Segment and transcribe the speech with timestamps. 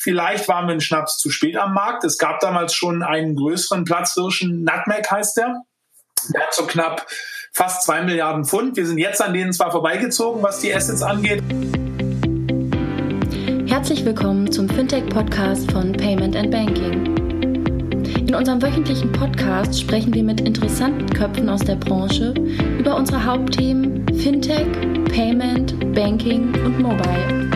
[0.00, 2.04] Vielleicht waren wir in Schnaps zu spät am Markt.
[2.04, 5.62] Es gab damals schon einen größeren Platzhirschen, Nutmeg heißt der.
[6.32, 7.06] Der hat so knapp
[7.52, 8.76] fast zwei Milliarden Pfund.
[8.76, 11.42] Wir sind jetzt an denen zwar vorbeigezogen, was die Assets angeht.
[13.66, 17.16] Herzlich willkommen zum Fintech-Podcast von Payment and Banking.
[18.28, 22.34] In unserem wöchentlichen Podcast sprechen wir mit interessanten Köpfen aus der Branche
[22.78, 24.68] über unsere Hauptthemen Fintech,
[25.12, 27.47] Payment, Banking und Mobile.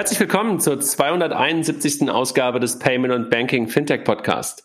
[0.00, 2.10] Herzlich willkommen zur 271.
[2.10, 4.64] Ausgabe des Payment und Banking Fintech Podcast.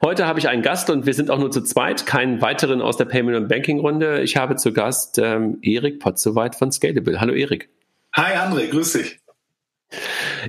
[0.00, 2.96] Heute habe ich einen Gast und wir sind auch nur zu zweit, keinen weiteren aus
[2.96, 4.22] der Payment und Banking Runde.
[4.22, 7.20] Ich habe zu Gast ähm, Erik Potzowait von Scalable.
[7.20, 7.68] Hallo Erik.
[8.14, 9.18] Hi André, grüß dich.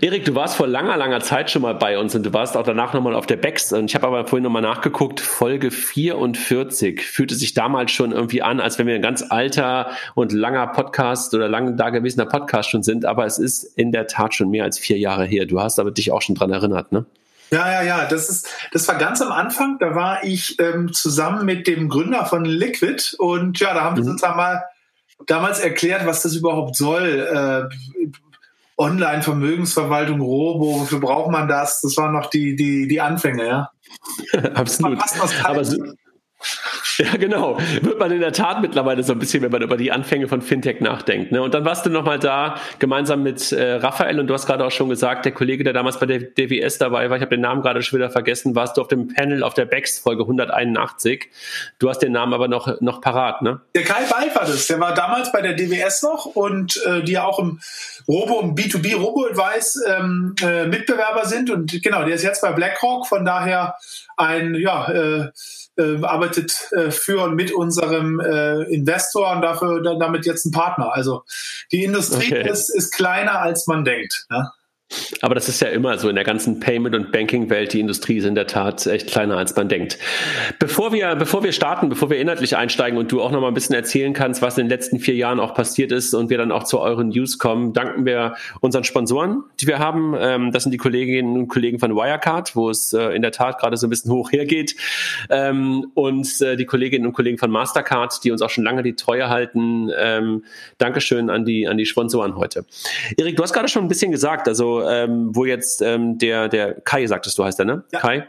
[0.01, 2.63] Erik, du warst vor langer, langer Zeit schon mal bei uns und du warst auch
[2.63, 3.73] danach nochmal auf der Bex.
[3.73, 8.59] Und ich habe aber vorhin nochmal nachgeguckt, Folge 44 fühlte sich damals schon irgendwie an,
[8.59, 13.05] als wenn wir ein ganz alter und langer Podcast oder lang dagewesener Podcast schon sind.
[13.05, 15.45] Aber es ist in der Tat schon mehr als vier Jahre her.
[15.45, 17.05] Du hast aber dich auch schon dran erinnert, ne?
[17.49, 18.05] Ja, ja, ja.
[18.05, 19.77] Das ist, das war ganz am Anfang.
[19.79, 24.03] Da war ich ähm, zusammen mit dem Gründer von Liquid und ja, da haben wir
[24.03, 24.11] mhm.
[24.11, 24.63] uns mal
[25.25, 27.69] damals erklärt, was das überhaupt soll.
[27.71, 28.13] Äh,
[28.77, 31.81] Online-Vermögensverwaltung, Robo, wofür braucht man das?
[31.81, 33.71] Das waren noch die, die, die Anfänge, ja.
[34.53, 34.99] Absolut.
[35.43, 35.77] Aber so,
[36.97, 37.57] ja, genau.
[37.81, 40.41] Wird man in der Tat mittlerweile so ein bisschen, wenn man über die Anfänge von
[40.41, 41.31] Fintech nachdenkt.
[41.31, 41.41] Ne?
[41.41, 44.71] Und dann warst du nochmal da, gemeinsam mit äh, Raphael, und du hast gerade auch
[44.71, 47.61] schon gesagt, der Kollege, der damals bei der DWS dabei war, ich habe den Namen
[47.61, 51.29] gerade schon wieder vergessen, warst du auf dem Panel auf der BEX Folge 181.
[51.79, 53.59] Du hast den Namen aber noch, noch parat, ne?
[53.75, 54.45] Der Kai Beif war.
[54.45, 57.59] Der war damals bei der DWS noch und äh, die ja auch im
[58.07, 61.49] Robo, im B2B Robo-Advice ähm, äh, Mitbewerber sind.
[61.49, 63.75] Und genau, der ist jetzt bei BlackRock, von daher
[64.15, 65.31] ein, ja, äh,
[65.77, 70.93] äh, arbeitet äh, für und mit unserem äh, Investor und dafür damit jetzt ein Partner.
[70.93, 71.23] Also
[71.71, 72.49] die Industrie okay.
[72.49, 74.25] ist, ist kleiner als man denkt.
[74.29, 74.51] Ja?
[75.21, 77.73] Aber das ist ja immer so in der ganzen Payment- und Banking-Welt.
[77.73, 79.97] Die Industrie ist in der Tat echt kleiner, als man denkt.
[80.59, 83.53] Bevor wir, bevor wir starten, bevor wir inhaltlich einsteigen und du auch noch mal ein
[83.53, 86.53] bisschen erzählen kannst, was in den letzten vier Jahren auch passiert ist und wir dann
[86.53, 90.15] auch zu euren News kommen, danken wir unseren Sponsoren, die wir haben.
[90.17, 93.59] Ähm, das sind die Kolleginnen und Kollegen von Wirecard, wo es äh, in der Tat
[93.59, 94.75] gerade so ein bisschen hoch hergeht.
[95.29, 98.95] Ähm, und äh, die Kolleginnen und Kollegen von Mastercard, die uns auch schon lange die
[98.95, 99.89] Treue halten.
[99.97, 100.45] Ähm,
[100.77, 102.65] Dankeschön an die, an die Sponsoren heute.
[103.17, 106.75] Erik, du hast gerade schon ein bisschen gesagt, also ähm, wo jetzt ähm, der, der
[106.81, 107.83] Kai, sagtest du, heißt der, ne?
[107.91, 107.99] Ja.
[107.99, 108.27] Kai?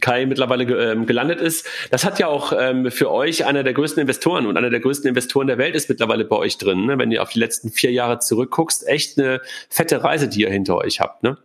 [0.00, 1.66] Kai mittlerweile ähm, gelandet ist.
[1.90, 5.08] Das hat ja auch ähm, für euch einer der größten Investoren und einer der größten
[5.08, 6.86] Investoren der Welt ist mittlerweile bei euch drin.
[6.86, 6.98] Ne?
[6.98, 10.76] Wenn ihr auf die letzten vier Jahre zurückguckst, echt eine fette Reise, die ihr hinter
[10.76, 11.22] euch habt.
[11.22, 11.38] Ne?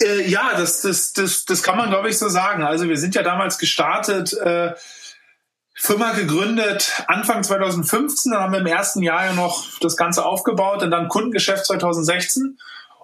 [0.00, 2.62] Äh, ja, das, das, das, das kann man, glaube ich, so sagen.
[2.62, 4.32] Also wir sind ja damals gestartet.
[4.32, 4.72] Äh,
[5.80, 10.82] Firma gegründet Anfang 2015, dann haben wir im ersten Jahr ja noch das Ganze aufgebaut
[10.82, 12.58] und dann Kundengeschäft 2016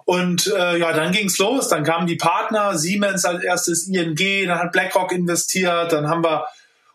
[0.05, 1.67] und äh, ja, dann ging's los.
[1.67, 4.15] Dann kamen die Partner, Siemens als erstes, ING,
[4.47, 6.45] dann hat BlackRock investiert, dann haben wir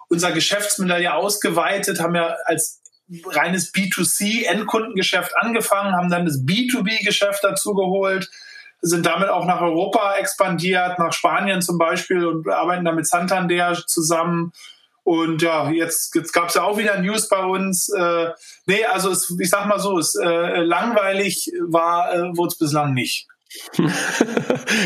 [0.09, 2.81] unser Geschäftsmodell ja ausgeweitet, haben ja als
[3.27, 8.31] reines B2C-Endkundengeschäft angefangen, haben dann das B2B-Geschäft dazu geholt,
[8.81, 13.77] sind damit auch nach Europa expandiert, nach Spanien zum Beispiel und arbeiten da mit Santander
[13.87, 14.53] zusammen
[15.05, 17.89] und ja, jetzt, jetzt gab es ja auch wieder News bei uns.
[17.89, 18.31] Äh,
[18.67, 22.95] nee, also es, ich sag mal so, es äh, langweilig war, äh, wurde es bislang
[22.95, 23.27] nicht.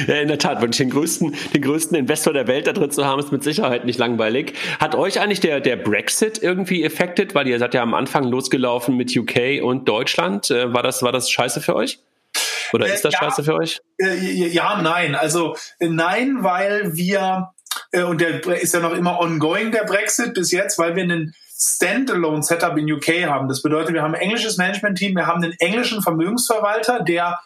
[0.07, 3.05] ja, in der Tat, wirklich den größten, den größten Investor der Welt da drin zu
[3.05, 4.55] haben, ist mit Sicherheit nicht langweilig.
[4.81, 7.35] Hat euch eigentlich der, der Brexit irgendwie affected?
[7.35, 10.51] Weil ihr seid ja am Anfang losgelaufen mit UK und Deutschland.
[10.51, 11.99] Äh, war das, war das scheiße für euch?
[12.73, 13.81] Oder äh, ist das ja, scheiße für euch?
[13.99, 15.15] Äh, ja, nein.
[15.15, 17.51] Also nein, weil wir
[17.93, 22.77] und der ist ja noch immer ongoing, der Brexit bis jetzt, weil wir einen Standalone-Setup
[22.77, 23.49] in UK haben.
[23.49, 27.41] Das bedeutet, wir haben ein englisches Management-Team, wir haben einen englischen Vermögensverwalter, der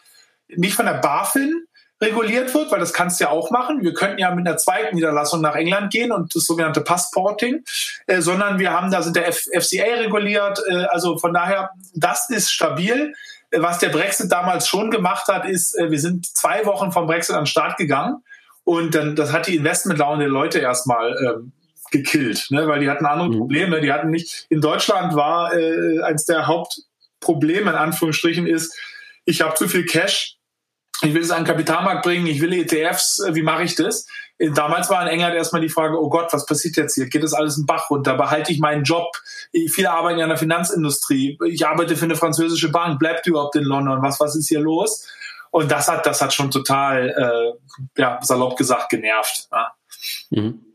[0.47, 1.65] nicht von der BaFin
[2.01, 3.83] reguliert wird, weil das kannst du ja auch machen.
[3.83, 7.63] Wir könnten ja mit einer zweiten Niederlassung nach England gehen und das sogenannte Passporting,
[8.07, 10.61] äh, sondern wir haben, da sind der F FCA reguliert.
[10.69, 13.13] Äh, also von daher, das ist stabil.
[13.51, 17.05] Äh, was der Brexit damals schon gemacht hat, ist, äh, wir sind zwei Wochen vom
[17.05, 18.23] Brexit an den Start gegangen
[18.69, 21.53] und dann, das hat die Investmentlaune der Leute erstmal ähm,
[21.89, 22.67] gekillt, ne?
[22.67, 23.37] weil die hatten andere mhm.
[23.39, 23.81] Probleme.
[23.81, 28.77] Die hatten nicht, in Deutschland war äh, eines der Hauptprobleme in Anführungsstrichen ist,
[29.25, 30.37] ich habe zu viel Cash,
[31.01, 34.05] ich will es an den Kapitalmarkt bringen, ich will ETFs, äh, wie mache ich das?
[34.37, 37.07] Äh, damals war in England erstmal die Frage, oh Gott, was passiert jetzt hier?
[37.07, 38.17] Geht das alles einen Bach runter?
[38.17, 39.17] Behalte ich meinen Job?
[39.51, 41.39] Viele arbeiten ja in der Finanzindustrie.
[41.47, 42.99] Ich arbeite für eine französische Bank.
[42.99, 44.03] Bleibt überhaupt in London?
[44.03, 45.07] Was, was ist hier los?
[45.51, 49.47] Und das hat, das hat schon total, äh, ja, salopp gesagt, genervt.
[49.51, 49.73] Ja.
[50.29, 50.65] Mhm.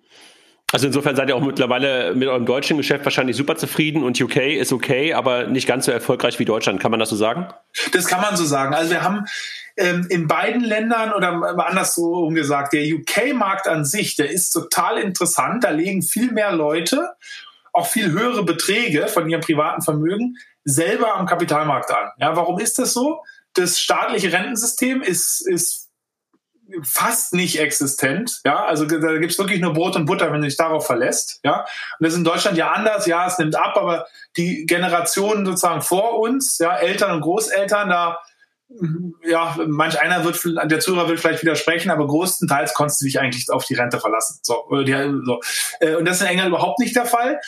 [0.72, 4.38] Also insofern seid ihr auch mittlerweile mit eurem deutschen Geschäft wahrscheinlich super zufrieden und UK
[4.38, 6.80] ist okay, aber nicht ganz so erfolgreich wie Deutschland.
[6.80, 7.46] Kann man das so sagen?
[7.92, 8.74] Das kann man so sagen.
[8.74, 9.24] Also wir haben
[9.76, 11.28] ähm, in beiden Ländern oder
[11.68, 15.62] andersrum gesagt, der UK-Markt an sich, der ist total interessant.
[15.62, 17.14] Da legen viel mehr Leute
[17.74, 22.10] auch viel höhere Beträge von ihrem privaten Vermögen selber am Kapitalmarkt an.
[22.18, 23.22] Ja, warum ist das so?
[23.54, 25.90] Das staatliche Rentensystem ist, ist
[26.82, 28.40] fast nicht existent.
[28.44, 31.40] Ja, also da gibt's wirklich nur Brot und Butter, wenn du dich darauf verlässt.
[31.44, 31.66] Ja, und
[32.00, 33.06] das ist in Deutschland ja anders.
[33.06, 34.06] Ja, es nimmt ab, aber
[34.36, 38.18] die Generationen sozusagen vor uns, ja, Eltern und Großeltern, da
[39.22, 43.50] ja, manch einer wird, der Zuhörer will vielleicht widersprechen, aber größtenteils konntest du dich eigentlich
[43.50, 44.40] auf die Rente verlassen.
[44.42, 45.40] So, so.
[45.80, 47.40] Äh, und das ist in England überhaupt nicht der Fall.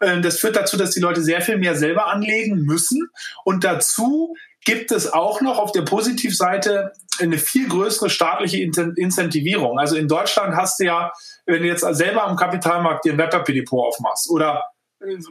[0.00, 3.08] Äh, das führt dazu, dass die Leute sehr viel mehr selber anlegen müssen.
[3.44, 4.34] Und dazu
[4.64, 9.78] gibt es auch noch auf der Positivseite eine viel größere staatliche Incentivierung.
[9.78, 11.12] Also in Deutschland hast du ja,
[11.46, 14.64] wenn du jetzt selber am Kapitalmarkt dir ein Wertpapierdepot aufmachst oder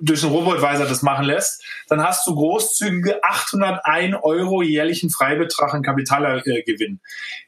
[0.02, 5.82] durch einen Robo-Advisor das machen lässt, dann hast du großzügige 801 Euro jährlichen Freibetrag in
[5.82, 7.02] Kapitalgewinn.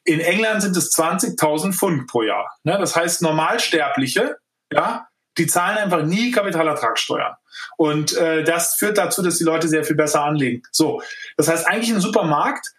[0.04, 2.52] In England sind es 20.000 Pfund pro Jahr.
[2.64, 2.78] Ne?
[2.80, 4.38] Das heißt, Normalsterbliche,
[4.74, 7.36] ja, die zahlen einfach nie Kapitalertragssteuern.
[7.78, 10.64] Und äh, das führt dazu, dass die Leute sehr viel besser anlegen.
[10.72, 11.02] So,
[11.38, 12.74] das heißt eigentlich ein super Markt,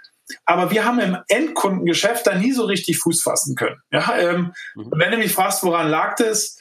[0.45, 3.81] aber wir haben im Endkundengeschäft da nie so richtig Fuß fassen können.
[3.91, 4.93] Ja, ähm, mhm.
[4.97, 6.59] Wenn du mich fragst, woran lag das?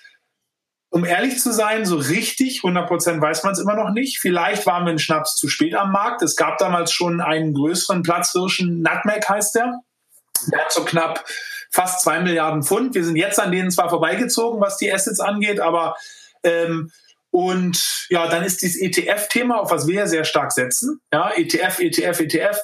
[0.90, 4.20] Um ehrlich zu sein, so richtig, 100% weiß man es immer noch nicht.
[4.20, 6.22] Vielleicht waren wir in Schnaps zu spät am Markt.
[6.22, 9.82] Es gab damals schon einen größeren Platzhirschen, Nutmeg heißt der.
[10.52, 11.26] Der hat so knapp
[11.76, 12.96] fast zwei Milliarden Pfund.
[12.96, 15.98] Wir sind jetzt an denen zwar vorbeigezogen, was die Assets angeht, aber
[16.44, 16.92] ähm,
[17.32, 21.02] und ja, dann ist dieses ETF-Thema, auf was wir sehr stark setzen.
[21.12, 22.62] Ja, ETF, ETF, ETF.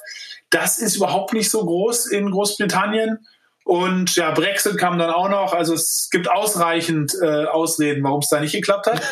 [0.48, 3.18] Das ist überhaupt nicht so groß in Großbritannien.
[3.64, 5.52] Und ja, Brexit kam dann auch noch.
[5.52, 9.02] Also es gibt ausreichend äh, Ausreden, warum es da nicht geklappt hat.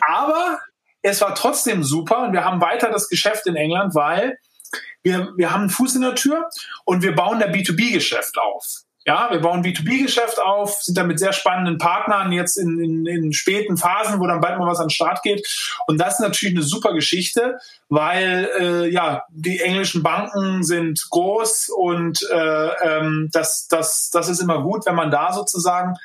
[0.08, 0.58] Aber
[1.02, 4.38] es war trotzdem super und wir haben weiter das Geschäft in England, weil
[5.04, 6.48] wir, wir haben einen Fuß in der Tür
[6.84, 8.82] und wir bauen der B2B-Geschäft auf.
[9.10, 13.32] Ja, wir bauen B2B-Geschäft auf, sind da mit sehr spannenden Partnern jetzt in, in, in
[13.32, 15.44] späten Phasen, wo dann bald mal was an den Start geht.
[15.88, 17.58] Und das ist natürlich eine super Geschichte,
[17.88, 24.38] weil äh, ja die englischen Banken sind groß und äh, ähm, das, das, das ist
[24.38, 25.96] immer gut, wenn man da sozusagen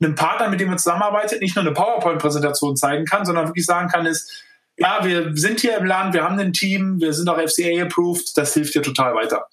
[0.00, 3.88] einem Partner, mit dem man zusammenarbeitet, nicht nur eine PowerPoint-Präsentation zeigen kann, sondern wirklich sagen
[3.88, 4.44] kann, ist,
[4.76, 8.54] ja, wir sind hier im Land, wir haben ein Team, wir sind auch FCA-approved, das
[8.54, 9.48] hilft dir total weiter.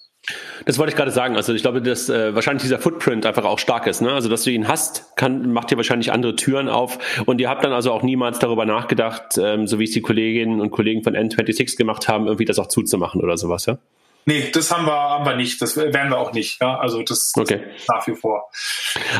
[0.64, 1.36] Das wollte ich gerade sagen.
[1.36, 4.00] Also ich glaube, dass äh, wahrscheinlich dieser Footprint einfach auch stark ist.
[4.00, 4.12] Ne?
[4.12, 6.98] Also dass du ihn hast, kann, macht dir wahrscheinlich andere Türen auf.
[7.26, 10.60] Und ihr habt dann also auch niemals darüber nachgedacht, ähm, so wie es die Kolleginnen
[10.60, 13.78] und Kollegen von N26 gemacht haben, irgendwie das auch zuzumachen oder sowas, ja?
[14.26, 15.60] Nee, das haben wir, haben wir nicht.
[15.60, 16.60] Das werden wir auch nicht.
[16.60, 16.78] Ja?
[16.78, 17.60] Also das, okay.
[17.88, 18.50] nach wie vor.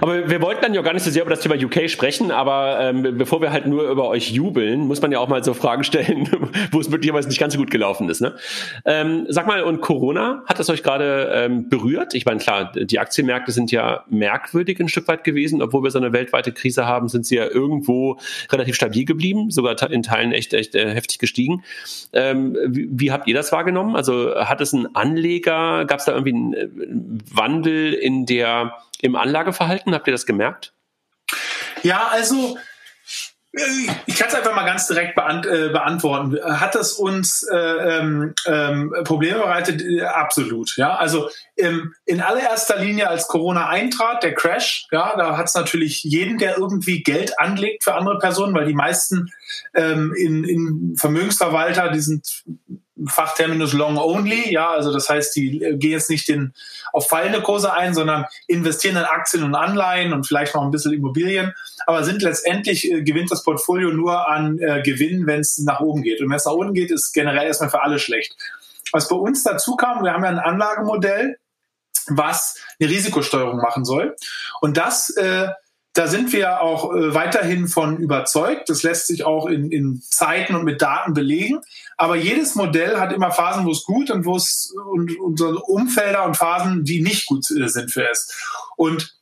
[0.00, 2.78] Aber wir wollten dann ja gar nicht so sehr über das Thema UK sprechen, aber
[2.80, 5.84] ähm, bevor wir halt nur über euch jubeln, muss man ja auch mal so Fragen
[5.84, 6.28] stellen,
[6.72, 8.22] wo es möglicherweise nicht ganz so gut gelaufen ist.
[8.22, 8.34] Ne?
[8.86, 12.14] Ähm, sag mal, und Corona, hat das euch gerade ähm, berührt?
[12.14, 15.98] Ich meine, klar, die Aktienmärkte sind ja merkwürdig ein Stück weit gewesen, obwohl wir so
[15.98, 18.18] eine weltweite Krise haben, sind sie ja irgendwo
[18.50, 21.62] relativ stabil geblieben, sogar in Teilen echt, echt äh, heftig gestiegen.
[22.14, 23.96] Ähm, wie, wie habt ihr das wahrgenommen?
[23.96, 25.84] Also hat es ein Anleger?
[25.84, 29.94] Gab es da irgendwie einen äh, Wandel in der, im Anlageverhalten?
[29.94, 30.72] Habt ihr das gemerkt?
[31.82, 32.56] Ja, also
[34.06, 36.36] ich kann es einfach mal ganz direkt beant äh, beantworten.
[36.42, 39.82] Hat das uns äh, ähm, ähm, Probleme bereitet?
[40.02, 40.76] Absolut.
[40.76, 45.54] Ja, also ähm, in allererster Linie, als Corona eintrat, der Crash, ja, da hat es
[45.54, 49.30] natürlich jeden, der irgendwie Geld anlegt für andere Personen, weil die meisten
[49.74, 52.44] ähm, in, in Vermögensverwalter, die sind
[53.08, 56.52] Fachterminus long only, ja, also das heißt, die äh, gehen jetzt nicht in,
[56.92, 60.92] auf fallende Kurse ein, sondern investieren in Aktien und Anleihen und vielleicht noch ein bisschen
[60.92, 61.54] Immobilien,
[61.86, 66.02] aber sind letztendlich äh, gewinnt das Portfolio nur an äh, Gewinn, wenn es nach oben
[66.02, 66.20] geht.
[66.20, 68.36] Und wenn es nach unten geht, ist generell erstmal für alle schlecht.
[68.92, 71.38] Was bei uns dazu kam, wir haben ja ein Anlagemodell,
[72.08, 74.14] was eine Risikosteuerung machen soll.
[74.60, 75.48] Und das äh,
[75.94, 78.68] da sind wir auch äh, weiterhin von überzeugt.
[78.68, 81.60] Das lässt sich auch in, in Zeiten und mit Daten belegen.
[81.96, 86.24] Aber jedes Modell hat immer Phasen, wo es gut und wo es und, und Umfelder
[86.24, 88.34] und Phasen, die nicht gut äh, sind für es.
[88.76, 89.14] Und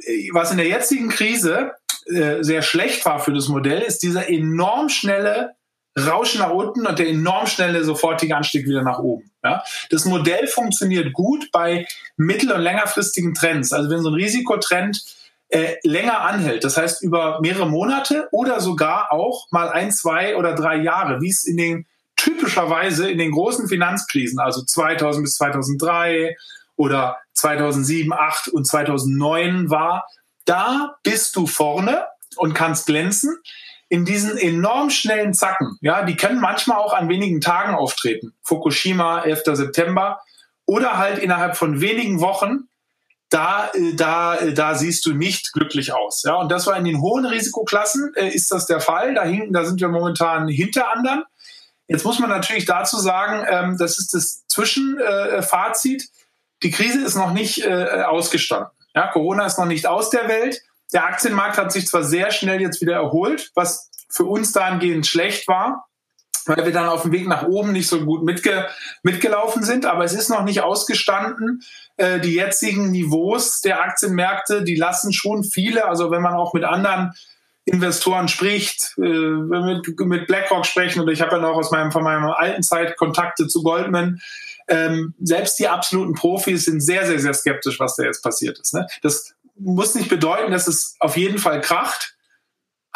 [0.00, 1.72] äh, was in der jetzigen Krise
[2.08, 5.56] sehr schlecht war für das Modell, ist dieser enorm schnelle
[5.98, 9.32] Rauschen nach unten und der enorm schnelle sofortige Anstieg wieder nach oben.
[9.42, 9.64] Ja?
[9.90, 11.84] Das Modell funktioniert gut bei
[12.16, 13.72] mittel- und längerfristigen Trends.
[13.72, 15.02] Also wenn so ein Risikotrend
[15.48, 20.54] äh, länger anhält, das heißt über mehrere Monate oder sogar auch mal ein, zwei oder
[20.54, 21.86] drei Jahre, wie es in den
[22.16, 26.36] typischerweise in den großen Finanzkrisen, also 2000 bis 2003
[26.76, 30.06] oder 2007, 2008 und 2009 war,
[30.44, 33.36] da bist du vorne und kannst glänzen
[33.88, 35.78] in diesen enorm schnellen Zacken.
[35.80, 38.34] Ja, die können manchmal auch an wenigen Tagen auftreten.
[38.42, 39.42] Fukushima, 11.
[39.52, 40.20] September
[40.64, 42.68] oder halt innerhalb von wenigen Wochen.
[43.28, 46.22] Da, äh, da, äh, da siehst du nicht glücklich aus.
[46.24, 49.14] Ja, und das war in den hohen Risikoklassen äh, ist das der Fall.
[49.14, 51.24] Da hinten, da sind wir momentan hinter anderen.
[51.88, 56.02] Jetzt muss man natürlich dazu sagen, ähm, das ist das Zwischenfazit.
[56.02, 56.06] Äh,
[56.62, 58.70] die Krise ist noch nicht äh, ausgestanden.
[58.94, 60.62] Ja, Corona ist noch nicht aus der Welt.
[60.92, 65.48] Der Aktienmarkt hat sich zwar sehr schnell jetzt wieder erholt, was für uns dahingehend schlecht
[65.48, 65.88] war,
[66.46, 68.66] weil wir dann auf dem Weg nach oben nicht so gut mitge
[69.02, 71.62] mitgelaufen sind, aber es ist noch nicht ausgestanden.
[71.96, 76.64] Äh, die jetzigen Niveaus der Aktienmärkte, die lassen schon viele, also wenn man auch mit
[76.64, 77.12] anderen
[77.64, 82.04] Investoren spricht, äh, mit, mit BlackRock sprechen oder ich habe ja noch aus meinem, von
[82.04, 84.20] meiner alten Zeit Kontakte zu Goldman,
[84.68, 88.74] ähm, selbst die absoluten Profis sind sehr, sehr, sehr skeptisch, was da jetzt passiert ist.
[88.74, 88.86] Ne?
[89.02, 92.15] Das muss nicht bedeuten, dass es auf jeden Fall kracht.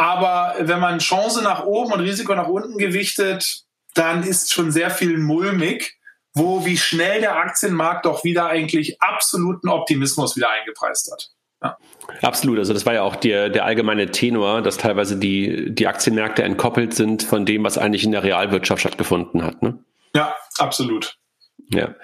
[0.00, 4.88] Aber wenn man Chance nach oben und Risiko nach unten gewichtet, dann ist schon sehr
[4.88, 5.99] viel mulmig,
[6.33, 11.28] wo wie schnell der Aktienmarkt doch wieder eigentlich absoluten Optimismus wieder eingepreist hat.
[11.62, 11.76] Ja.
[12.23, 16.45] Absolut, also das war ja auch der, der allgemeine Tenor, dass teilweise die, die Aktienmärkte
[16.45, 19.61] entkoppelt sind von dem, was eigentlich in der Realwirtschaft stattgefunden hat.
[19.61, 19.85] Ne?
[20.16, 21.19] Ja, absolut.
[21.72, 21.94] Ja.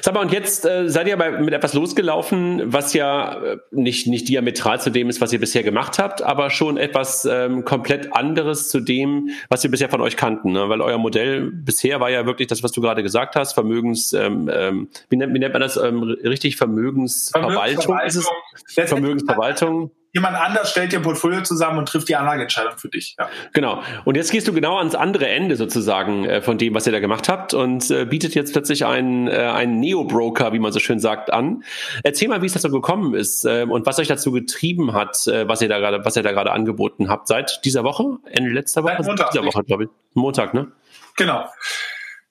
[0.00, 4.06] Sag mal, und jetzt äh, seid ihr bei, mit etwas losgelaufen, was ja äh, nicht,
[4.06, 8.14] nicht diametral zu dem ist, was ihr bisher gemacht habt, aber schon etwas ähm, komplett
[8.14, 10.52] anderes zu dem, was wir bisher von euch kannten.
[10.52, 10.70] Ne?
[10.70, 14.50] Weil euer Modell bisher war ja wirklich das, was du gerade gesagt hast, Vermögens, ähm,
[14.50, 16.56] ähm, wie, nennt, wie nennt man das ähm, richtig?
[16.56, 17.82] Vermögensverwaltung?
[17.82, 18.86] Vermögensverwaltung.
[18.86, 23.14] Vermögensverwaltung jemand anders stellt dir Portfolio zusammen und trifft die Anlageentscheidung für dich.
[23.18, 23.28] Ja.
[23.52, 23.82] Genau.
[24.04, 27.00] Und jetzt gehst du genau ans andere Ende sozusagen äh, von dem, was ihr da
[27.00, 30.98] gemacht habt und äh, bietet jetzt plötzlich einen, äh, einen Neo-Broker, wie man so schön
[30.98, 31.64] sagt, an.
[32.02, 35.46] Erzähl mal, wie es dazu gekommen ist äh, und was euch dazu getrieben hat, äh,
[35.48, 37.28] was ihr da gerade, was ihr da gerade angeboten habt.
[37.28, 38.18] Seit dieser Woche?
[38.30, 38.96] Ende letzter Woche?
[38.98, 39.30] Seit Montag.
[39.30, 39.90] Dieser Woche, glaube ich.
[40.14, 40.72] Montag, ne?
[41.16, 41.44] Genau.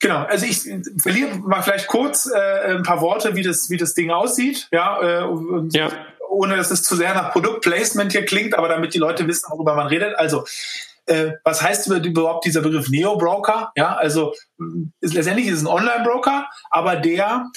[0.02, 0.62] Genau, also ich
[1.02, 4.66] verliere mal vielleicht kurz äh, ein paar Worte, wie das, wie das Ding aussieht.
[4.72, 5.26] Ja, äh,
[5.72, 5.90] ja
[6.30, 9.74] ohne dass es zu sehr nach Produktplacement hier klingt, aber damit die Leute wissen, worüber
[9.74, 10.16] man redet.
[10.16, 10.44] Also,
[11.06, 13.72] äh, was heißt überhaupt dieser Begriff Neo-Broker?
[13.76, 14.34] Ja, also
[15.00, 17.50] ist, letztendlich ist es ein Online-Broker, aber der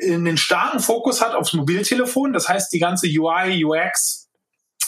[0.00, 2.32] einen starken Fokus hat aufs Mobiltelefon.
[2.32, 4.28] Das heißt, die ganze UI, UX,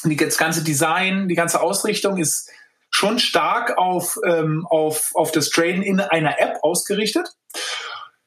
[0.04, 2.50] das ganze Design, die ganze Ausrichtung ist
[2.90, 7.28] schon stark auf, ähm, auf, auf das Traden in einer App ausgerichtet.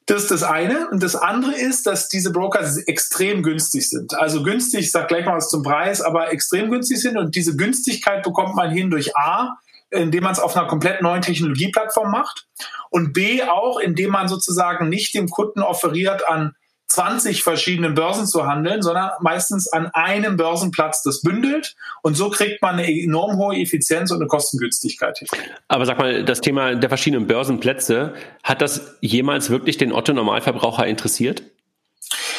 [0.05, 0.89] Das ist das eine.
[0.89, 4.13] Und das andere ist, dass diese Broker extrem günstig sind.
[4.15, 7.17] Also günstig, ich sage gleich mal was zum Preis, aber extrem günstig sind.
[7.17, 9.57] Und diese Günstigkeit bekommt man hin durch A,
[9.89, 12.47] indem man es auf einer komplett neuen Technologieplattform macht.
[12.89, 16.55] Und B auch, indem man sozusagen nicht dem Kunden offeriert, an
[16.93, 21.75] 20 verschiedenen Börsen zu handeln, sondern meistens an einem Börsenplatz das bündelt.
[22.03, 25.27] Und so kriegt man eine enorm hohe Effizienz und eine Kostengünstigkeit hin.
[25.67, 31.41] Aber sag mal, das Thema der verschiedenen Börsenplätze, hat das jemals wirklich den Otto-Normalverbraucher interessiert?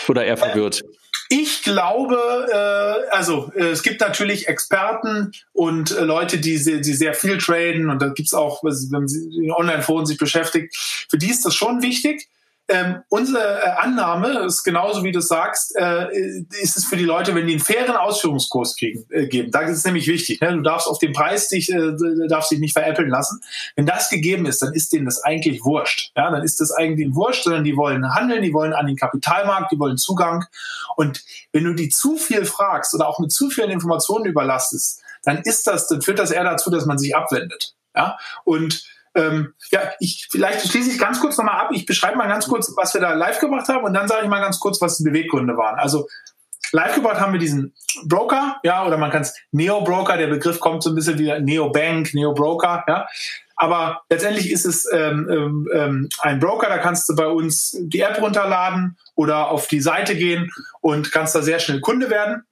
[0.06, 0.84] Oder eher verwirrt?
[1.30, 2.16] Ich glaube,
[2.52, 7.38] äh, also äh, es gibt natürlich Experten und äh, Leute, die, sehr, die sehr viel
[7.38, 10.76] traden und da gibt es auch, wenn man in Online-Foren sich beschäftigt,
[11.08, 12.28] für die ist das schon wichtig.
[12.66, 16.08] Ähm, unsere äh, Annahme ist genauso wie du sagst, äh,
[16.62, 19.50] ist es für die Leute, wenn die einen fairen Ausführungskurs kriegen, äh, geben.
[19.50, 20.40] Da ist es nämlich wichtig.
[20.40, 20.50] Ne?
[20.52, 21.92] Du darfst auf den Preis dich, äh,
[22.26, 23.40] darfst dich nicht veräppeln lassen.
[23.76, 26.12] Wenn das gegeben ist, dann ist denen das eigentlich wurscht.
[26.16, 29.70] Ja, dann ist das eigentlich wurscht, sondern die wollen handeln, die wollen an den Kapitalmarkt,
[29.70, 30.46] die wollen Zugang.
[30.96, 35.42] Und wenn du die zu viel fragst oder auch mit zu vielen Informationen überlastest, dann
[35.42, 37.74] ist das, dann führt das eher dazu, dass man sich abwendet.
[37.94, 38.82] Ja, und
[39.14, 41.70] ähm, ja, ich, vielleicht schließe ich ganz kurz nochmal ab.
[41.72, 44.28] Ich beschreibe mal ganz kurz, was wir da live gemacht haben und dann sage ich
[44.28, 45.78] mal ganz kurz, was die Beweggründe waren.
[45.78, 46.08] Also
[46.72, 47.74] live gebracht haben wir diesen
[48.06, 52.12] Broker, ja, oder man kann es Neo-Broker, der Begriff kommt so ein bisschen wie Neo-Bank,
[52.14, 53.06] Neo-Broker, ja.
[53.56, 58.00] Aber letztendlich ist es ähm, ähm, ähm, ein Broker, da kannst du bei uns die
[58.00, 62.42] App runterladen oder auf die Seite gehen und kannst da sehr schnell Kunde werden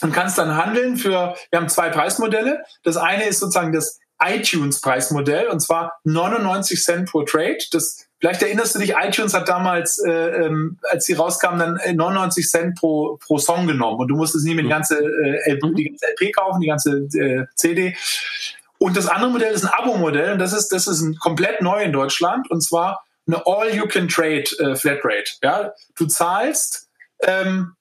[0.00, 2.64] und kannst dann handeln für, wir haben zwei Preismodelle.
[2.82, 7.58] Das eine ist sozusagen das iTunes-Preismodell und zwar 99 Cent pro Trade.
[7.72, 12.44] Das Vielleicht erinnerst du dich, iTunes hat damals, äh, ähm, als sie rauskamen, dann 99
[12.44, 15.76] äh, Cent pro, pro Song genommen und du musstest nie mit die ganze, äh, LP,
[15.76, 17.96] die ganze LP kaufen, die ganze äh, CD.
[18.78, 21.80] Und das andere Modell ist ein Abo-Modell und das ist, das ist ein komplett neu
[21.80, 25.30] in Deutschland und zwar eine All-You-Can-Trade äh, Flatrate.
[25.42, 26.88] Ja, du zahlst
[27.20, 27.74] ähm,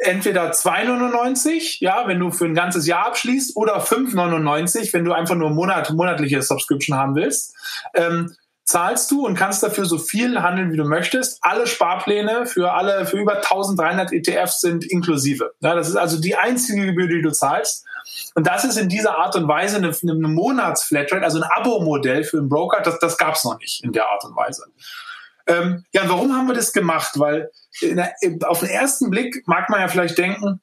[0.00, 5.34] entweder 2,99, ja, wenn du für ein ganzes Jahr abschließt, oder 5,99, wenn du einfach
[5.34, 7.54] nur Monat, monatliche Subscription haben willst.
[7.94, 11.38] Ähm, zahlst du und kannst dafür so viel handeln, wie du möchtest.
[11.42, 15.52] Alle Sparpläne für alle, für über 1300 ETFs sind inklusive.
[15.60, 17.84] Ja, das ist also die einzige Gebühr, die du zahlst.
[18.34, 22.38] Und das ist in dieser Art und Weise eine, eine Monatsflatrate, also ein Abo-Modell für
[22.38, 22.80] einen Broker.
[22.82, 24.64] Das, das gab es noch nicht in der Art und Weise.
[25.46, 27.18] Ähm, ja, warum haben wir das gemacht?
[27.18, 27.50] Weil
[27.82, 28.14] der,
[28.46, 30.60] auf den ersten Blick mag man ja vielleicht denken,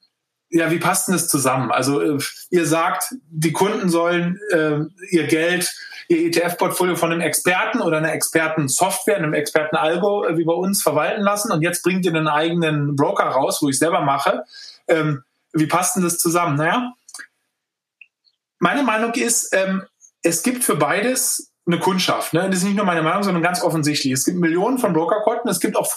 [0.50, 1.70] ja, wie passt denn das zusammen?
[1.70, 2.18] Also äh,
[2.50, 5.74] ihr sagt, die Kunden sollen äh, ihr Geld,
[6.08, 11.22] ihr ETF-Portfolio von einem Experten oder einer Experten-Software, einem Experten-Algo äh, wie bei uns verwalten
[11.22, 14.44] lassen und jetzt bringt ihr einen eigenen Broker raus, wo ich selber mache.
[14.86, 15.22] Ähm,
[15.52, 16.56] wie passt denn das zusammen?
[16.56, 16.92] Naja,
[18.58, 19.84] meine Meinung ist, ähm,
[20.22, 22.32] es gibt für beides eine Kundschaft.
[22.32, 22.48] Ne?
[22.48, 24.12] Das ist nicht nur meine Meinung, sondern ganz offensichtlich.
[24.12, 25.48] Es gibt Millionen von Brokerkonten.
[25.50, 25.94] Es gibt auch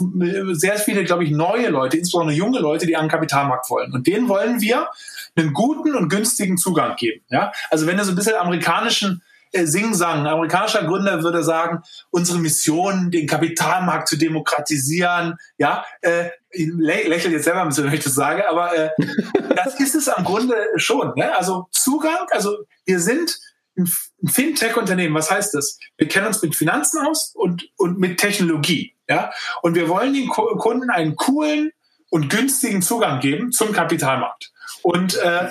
[0.52, 3.94] sehr viele, glaube ich, neue Leute, insbesondere junge Leute, die an den Kapitalmarkt wollen.
[3.94, 4.90] Und denen wollen wir
[5.36, 7.24] einen guten und günstigen Zugang geben.
[7.30, 7.54] Ja?
[7.70, 9.24] Also wenn du so ein bisschen amerikanischen
[9.54, 16.30] äh, Sing-Sang, ein amerikanischer Gründer würde sagen, unsere Mission, den Kapitalmarkt zu demokratisieren, ja, äh,
[16.52, 18.90] ich lächle jetzt selber ein bisschen, wenn ich das sage, aber äh,
[19.56, 21.14] das ist es am Grunde schon.
[21.16, 21.36] Ne?
[21.38, 23.40] Also Zugang, also wir sind
[23.78, 23.90] ein
[24.28, 25.78] Fintech-Unternehmen, was heißt das?
[25.98, 28.96] Wir kennen uns mit Finanzen aus und, und mit Technologie.
[29.08, 29.32] Ja?
[29.62, 31.72] Und wir wollen den Kunden einen coolen
[32.10, 34.52] und günstigen Zugang geben zum Kapitalmarkt.
[34.84, 35.50] Und äh,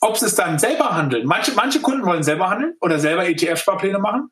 [0.00, 3.98] ob sie es dann selber handeln, manche, manche Kunden wollen selber handeln oder selber ETF-Sparpläne
[3.98, 4.30] machen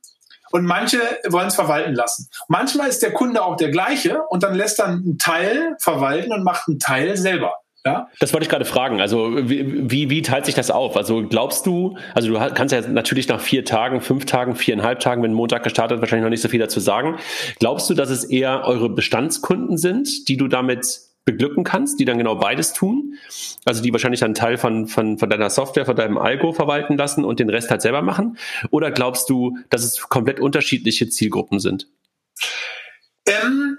[0.50, 2.28] und manche wollen es verwalten lassen.
[2.48, 6.44] Manchmal ist der Kunde auch der gleiche und dann lässt er einen Teil verwalten und
[6.44, 7.54] macht einen Teil selber.
[7.84, 8.08] Ja?
[8.20, 9.00] Das wollte ich gerade fragen.
[9.00, 10.96] Also wie, wie, wie teilt sich das auf?
[10.96, 15.22] Also glaubst du, also du kannst ja natürlich nach vier Tagen, fünf Tagen, viereinhalb Tagen,
[15.22, 17.18] wenn Montag gestartet, wahrscheinlich noch nicht so viel dazu sagen.
[17.58, 22.18] Glaubst du, dass es eher eure Bestandskunden sind, die du damit beglücken kannst, die dann
[22.18, 23.14] genau beides tun?
[23.64, 27.24] Also die wahrscheinlich einen Teil von, von, von deiner Software, von deinem Algo verwalten lassen
[27.24, 28.38] und den Rest halt selber machen?
[28.70, 31.88] Oder glaubst du, dass es komplett unterschiedliche Zielgruppen sind?
[33.26, 33.78] Ähm,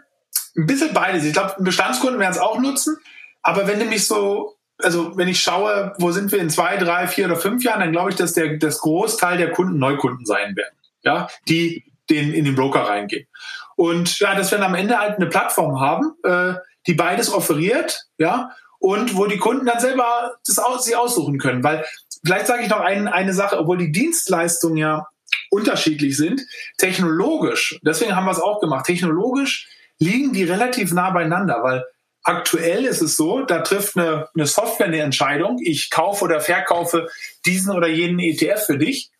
[0.57, 1.23] ein bisschen beides.
[1.23, 2.97] Ich glaube, Bestandskunden werden es auch nutzen.
[3.43, 7.07] Aber wenn du mich so, also wenn ich schaue, wo sind wir in zwei, drei,
[7.07, 10.55] vier oder fünf Jahren, dann glaube ich, dass der das Großteil der Kunden Neukunden sein
[10.55, 13.27] werden, ja, die den in den Broker reingehen.
[13.75, 16.55] Und ja, dass wir dann am Ende halt eine Plattform haben, äh,
[16.87, 21.63] die beides offeriert, ja, und wo die Kunden dann selber das aus, sie aussuchen können.
[21.63, 21.85] Weil
[22.25, 25.07] vielleicht sage ich noch ein, eine Sache, obwohl die Dienstleistungen ja
[25.49, 26.41] unterschiedlich sind,
[26.77, 31.85] technologisch, deswegen haben wir es auch gemacht, technologisch liegen die relativ nah beieinander, weil
[32.23, 35.59] Aktuell ist es so, da trifft eine, eine Software eine Entscheidung.
[35.61, 37.09] Ich kaufe oder verkaufe
[37.45, 39.11] diesen oder jenen ETF für dich.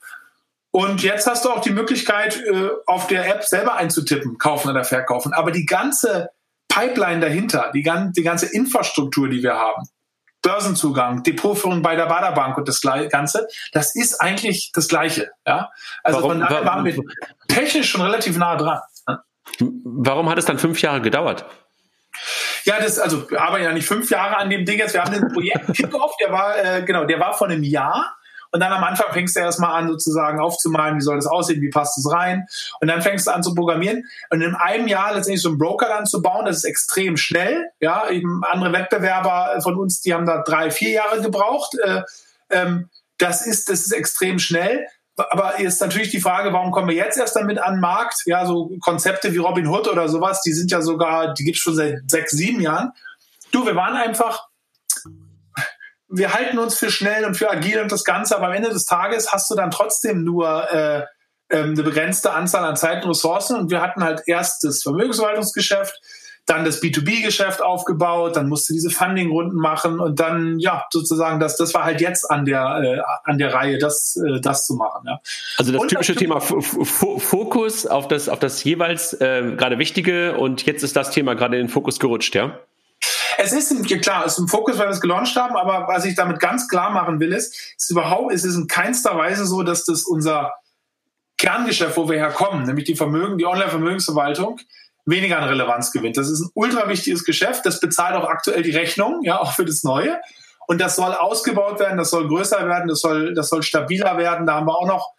[0.72, 4.84] Und jetzt hast du auch die Möglichkeit, äh, auf der App selber einzutippen, kaufen oder
[4.84, 5.34] verkaufen.
[5.34, 6.30] Aber die ganze
[6.68, 9.88] Pipeline dahinter, die, die ganze Infrastruktur, die wir haben,
[10.42, 15.32] Börsenzugang, Depotführung bei der Baderbank und das Ganze, das ist eigentlich das Gleiche.
[15.46, 15.72] Ja?
[16.04, 16.96] Also warum, von daher waren wir
[17.48, 18.80] technisch schon relativ nah dran.
[19.60, 21.46] Warum hat es dann fünf Jahre gedauert?
[22.64, 24.94] Ja, das, also wir arbeiten ja nicht fünf Jahre an dem Ding jetzt.
[24.94, 28.16] Wir haben den Projekt Kickoff, der war, äh, genau, der war vor einem Jahr.
[28.54, 31.72] Und dann am Anfang fängst du erstmal an, sozusagen aufzumalen, wie soll das aussehen, wie
[31.72, 32.46] passt es rein.
[32.80, 34.04] Und dann fängst du an zu programmieren.
[34.30, 37.72] Und in einem Jahr letztendlich so einen Broker dann zu bauen, das ist extrem schnell.
[37.80, 41.76] Ja, eben andere Wettbewerber von uns, die haben da drei, vier Jahre gebraucht.
[41.80, 42.04] Äh,
[42.52, 44.86] ähm, das ist, das ist extrem schnell.
[45.16, 48.24] Aber ist natürlich die Frage, warum kommen wir jetzt erst damit an den Markt?
[48.26, 51.64] Ja, so Konzepte wie Robin Hood oder sowas, die sind ja sogar, die gibt es
[51.64, 52.92] schon seit sechs, sieben Jahren.
[53.52, 54.48] Du, wir waren einfach,
[56.08, 58.86] wir halten uns für schnell und für agil und das Ganze, aber am Ende des
[58.86, 61.06] Tages hast du dann trotzdem nur äh,
[61.52, 65.94] ähm, eine begrenzte Anzahl an Zeit und Ressourcen und wir hatten halt erst das Vermögensverwaltungsgeschäft,
[66.46, 71.74] dann das B2B-Geschäft aufgebaut, dann musste diese Funding-Runden machen und dann, ja, sozusagen, das, das
[71.74, 75.06] war halt jetzt an der, äh, an der Reihe, das, äh, das zu machen.
[75.08, 75.20] Ja.
[75.58, 80.38] Also das und typische das Thema Fokus auf das, auf das jeweils äh, gerade Wichtige
[80.38, 82.60] und jetzt ist das Thema gerade in den Fokus gerutscht, ja?
[83.38, 86.06] Es ist ein, klar, es ist ein Fokus, weil wir es gelauncht haben, aber was
[86.06, 89.46] ich damit ganz klar machen will, ist, es ist überhaupt, es ist in keinster Weise
[89.46, 90.54] so, dass das unser
[91.38, 94.60] Kerngeschäft, wo wir herkommen, nämlich die Vermögen, die Online-Vermögensverwaltung,
[95.06, 96.18] weniger an Relevanz gewinnt.
[96.18, 97.66] Das ist ein ultra wichtiges Geschäft.
[97.66, 100.20] Das bezahlt auch aktuell die Rechnung, ja, auch für das Neue.
[100.68, 104.46] Und das soll ausgebaut werden, das soll größer werden, das soll, das soll stabiler werden.
[104.46, 105.14] Da haben wir auch noch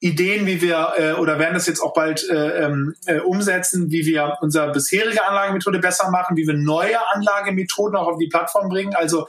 [0.00, 4.04] Ideen, wie wir äh, oder werden das jetzt auch bald äh, ähm, äh, umsetzen, wie
[4.04, 8.96] wir unsere bisherige Anlagemethode besser machen, wie wir neue Anlagemethoden auch auf die Plattform bringen.
[8.96, 9.28] Also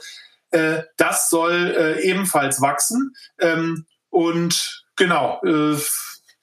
[0.50, 3.14] äh, das soll äh, ebenfalls wachsen.
[3.38, 5.76] Ähm, und genau, äh,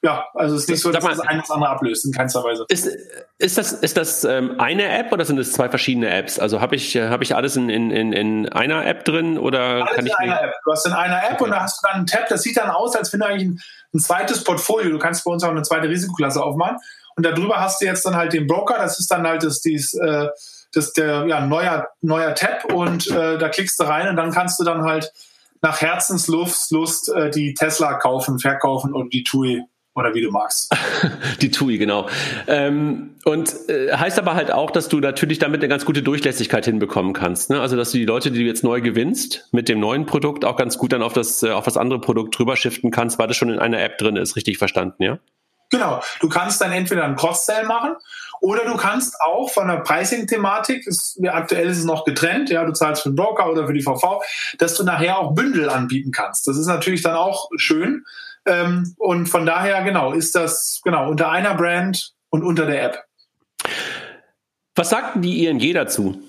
[0.03, 2.43] ja, also es ist nicht so, dass mal, das eine das andere ablöst, in keinster
[2.43, 2.65] Weise.
[2.69, 2.89] Ist,
[3.37, 6.39] ist das, ist das ähm, eine App oder sind es zwei verschiedene Apps?
[6.39, 9.95] Also habe ich, äh, hab ich alles in, in, in einer App drin oder alles
[9.95, 10.13] kann ich.
[10.13, 10.53] In einer App.
[10.65, 11.43] Du hast in einer App okay.
[11.43, 13.47] und da hast du dann einen Tab, das sieht dann aus, als wenn du eigentlich
[13.49, 13.61] ein,
[13.93, 16.77] ein zweites Portfolio, du kannst bei uns auch eine zweite Risikoklasse aufmachen.
[17.15, 19.93] Und darüber hast du jetzt dann halt den Broker, das ist dann halt das, dies,
[19.93, 20.29] äh,
[20.73, 24.59] das der ja, neuer, neuer Tab und äh, da klickst du rein und dann kannst
[24.59, 25.13] du dann halt
[25.61, 30.73] nach Herzenslust Lust, äh, die Tesla kaufen, verkaufen und die TUI oder wie du magst.
[31.41, 32.07] Die TUI, genau.
[32.47, 36.65] Ähm, und äh, heißt aber halt auch, dass du natürlich damit eine ganz gute Durchlässigkeit
[36.65, 37.49] hinbekommen kannst.
[37.49, 37.59] Ne?
[37.59, 40.55] Also dass du die Leute, die du jetzt neu gewinnst, mit dem neuen Produkt auch
[40.55, 43.37] ganz gut dann auf das, äh, auf das andere Produkt drüber shiften kannst, weil das
[43.37, 45.19] schon in einer App drin ist, richtig verstanden, ja?
[45.71, 46.01] Genau.
[46.19, 47.95] Du kannst dann entweder einen Cross-Sell machen
[48.41, 50.85] oder du kannst auch von der Pricing-Thematik,
[51.27, 54.21] aktuell ist es noch getrennt, ja, du zahlst für den Broker oder für die VV,
[54.57, 56.45] dass du nachher auch Bündel anbieten kannst.
[56.47, 58.03] Das ist natürlich dann auch schön.
[58.45, 63.03] Ähm, und von daher, genau, ist das genau unter einer Brand und unter der App.
[64.75, 66.21] Was sagt die ING dazu?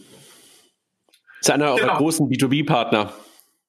[1.40, 1.88] Das ist einer genau.
[1.88, 3.12] eurer großen B2B-Partner.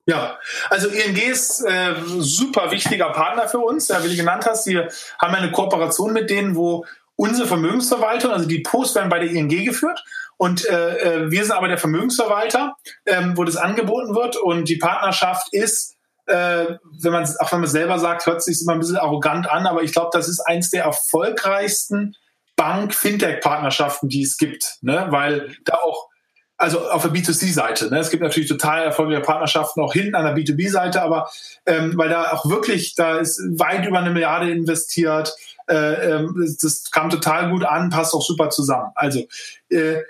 [0.06, 0.38] Ja,
[0.70, 4.68] also ING ist äh, super wichtiger Partner für uns, ja, wie du genannt hast.
[4.68, 9.30] Wir haben eine Kooperation mit denen, wo unsere Vermögensverwaltung, also die Posts werden bei der
[9.30, 10.04] ING geführt
[10.38, 12.76] und äh, äh, wir sind aber der Vermögensverwalter,
[13.06, 15.96] ähm, wo das angeboten wird und die Partnerschaft ist,
[16.28, 16.66] äh,
[17.02, 19.84] wenn man auch wenn man selber sagt, hört sich immer ein bisschen arrogant an, aber
[19.84, 22.16] ich glaube, das ist eins der erfolgreichsten
[22.56, 25.08] Bank-Fintech-Partnerschaften, die es gibt, ne?
[25.10, 26.10] weil da auch
[26.56, 27.90] also auf der B2C-Seite.
[27.90, 28.00] Ne?
[28.00, 31.30] Es gibt natürlich total erfolgreiche Partnerschaften auch hinten an der B2B-Seite, aber
[31.66, 35.36] ähm, weil da auch wirklich, da ist weit über eine Milliarde investiert.
[35.68, 38.92] Äh, ähm, das kam total gut an, passt auch super zusammen.
[38.96, 39.26] Also
[39.70, 40.02] äh,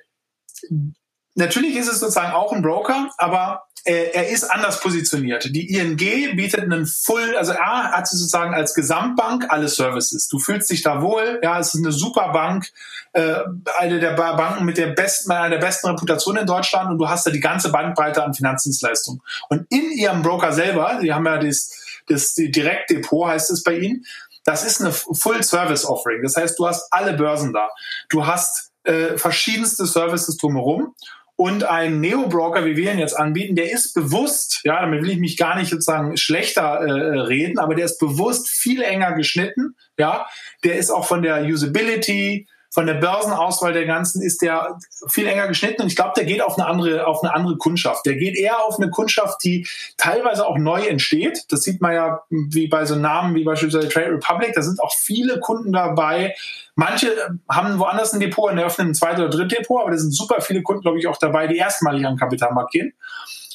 [1.35, 5.49] natürlich ist es sozusagen auch ein Broker, aber äh, er ist anders positioniert.
[5.53, 10.29] Die ING bietet einen Full, also A hat sie sozusagen als Gesamtbank alle Services.
[10.29, 12.71] Du fühlst dich da wohl, ja, es ist eine super Bank,
[13.11, 13.35] äh,
[13.77, 17.25] eine der Banken mit der besten, einer der besten Reputation in Deutschland und du hast
[17.25, 19.21] da die ganze Bandbreite an Finanzdienstleistungen.
[19.49, 21.71] Und in ihrem Broker selber, die haben ja das,
[22.07, 24.05] das Direktdepot heißt es bei ihnen,
[24.45, 26.21] das ist eine Full-Service-Offering.
[26.21, 27.69] Das heißt, du hast alle Börsen da.
[28.09, 30.93] Du hast äh, verschiedenste Services drumherum
[31.35, 35.19] und ein Neo-Broker, wie wir ihn jetzt anbieten, der ist bewusst, ja, damit will ich
[35.19, 40.27] mich gar nicht sozusagen schlechter äh, reden, aber der ist bewusst viel enger geschnitten, ja.
[40.63, 45.47] Der ist auch von der Usability, von der Börsenauswahl der ganzen ist der viel enger
[45.47, 48.03] geschnitten und ich glaube, der geht auf eine andere, auf eine andere Kundschaft.
[48.07, 51.45] Der geht eher auf eine Kundschaft, die teilweise auch neu entsteht.
[51.49, 54.53] Das sieht man ja wie bei so Namen wie beispielsweise Trade Republic.
[54.55, 56.33] Da sind auch viele Kunden dabei.
[56.73, 57.12] Manche
[57.47, 60.41] haben woanders ein Depot und eröffnen ein zweites oder drittes Depot, aber da sind super
[60.41, 62.93] viele Kunden, glaube ich, auch dabei, die erstmalig an den Kapitalmarkt gehen.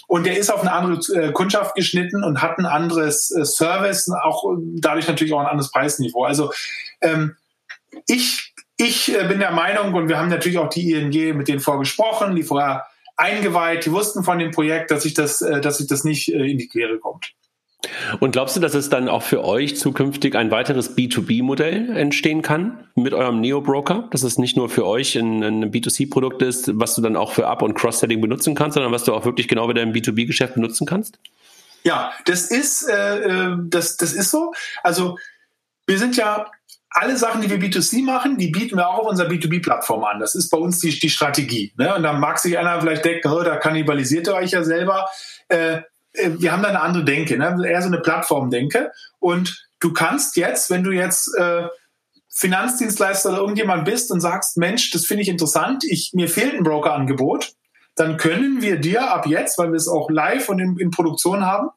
[0.06, 4.08] Und der ist auf eine andere äh, Kundschaft geschnitten und hat ein anderes äh, Service,
[4.22, 4.44] auch
[4.76, 6.22] dadurch natürlich auch ein anderes Preisniveau.
[6.22, 6.52] Also
[7.00, 7.36] ähm,
[8.06, 8.47] ich
[8.78, 12.34] ich äh, bin der Meinung, und wir haben natürlich auch die ING mit denen vorgesprochen,
[12.34, 12.86] die vorher
[13.16, 16.46] eingeweiht, die wussten von dem Projekt, dass sich das, äh, dass sich das nicht äh,
[16.46, 17.34] in die Quere kommt.
[18.20, 22.88] Und glaubst du, dass es dann auch für euch zukünftig ein weiteres B2B-Modell entstehen kann
[22.94, 24.08] mit eurem Neo-Broker?
[24.10, 27.46] Dass es nicht nur für euch ein, ein B2C-Produkt ist, was du dann auch für
[27.46, 30.86] Up- und Cross-Selling benutzen kannst, sondern was du auch wirklich genau wieder im B2B-Geschäft benutzen
[30.86, 31.18] kannst?
[31.84, 34.52] Ja, das ist, äh, das, das ist so.
[34.82, 35.16] Also
[35.86, 36.50] wir sind ja
[36.98, 40.18] alle Sachen, die wir B2C machen, die bieten wir auch auf unserer B2B-Plattform an.
[40.18, 41.72] Das ist bei uns die, die Strategie.
[41.76, 41.94] Ne?
[41.94, 45.08] Und dann mag sich einer vielleicht denken, oh, da kannibalisiert ihr euch ja selber.
[45.48, 45.82] Äh,
[46.12, 47.56] äh, wir haben da eine andere Denke, ne?
[47.68, 48.90] eher so eine Plattformdenke.
[49.20, 51.68] Und du kannst jetzt, wenn du jetzt äh,
[52.30, 56.64] Finanzdienstleister oder irgendjemand bist und sagst, Mensch, das finde ich interessant, ich, mir fehlt ein
[56.64, 57.52] Broker-Angebot,
[57.94, 61.44] dann können wir dir ab jetzt, weil wir es auch live und in, in Produktion
[61.44, 61.68] haben,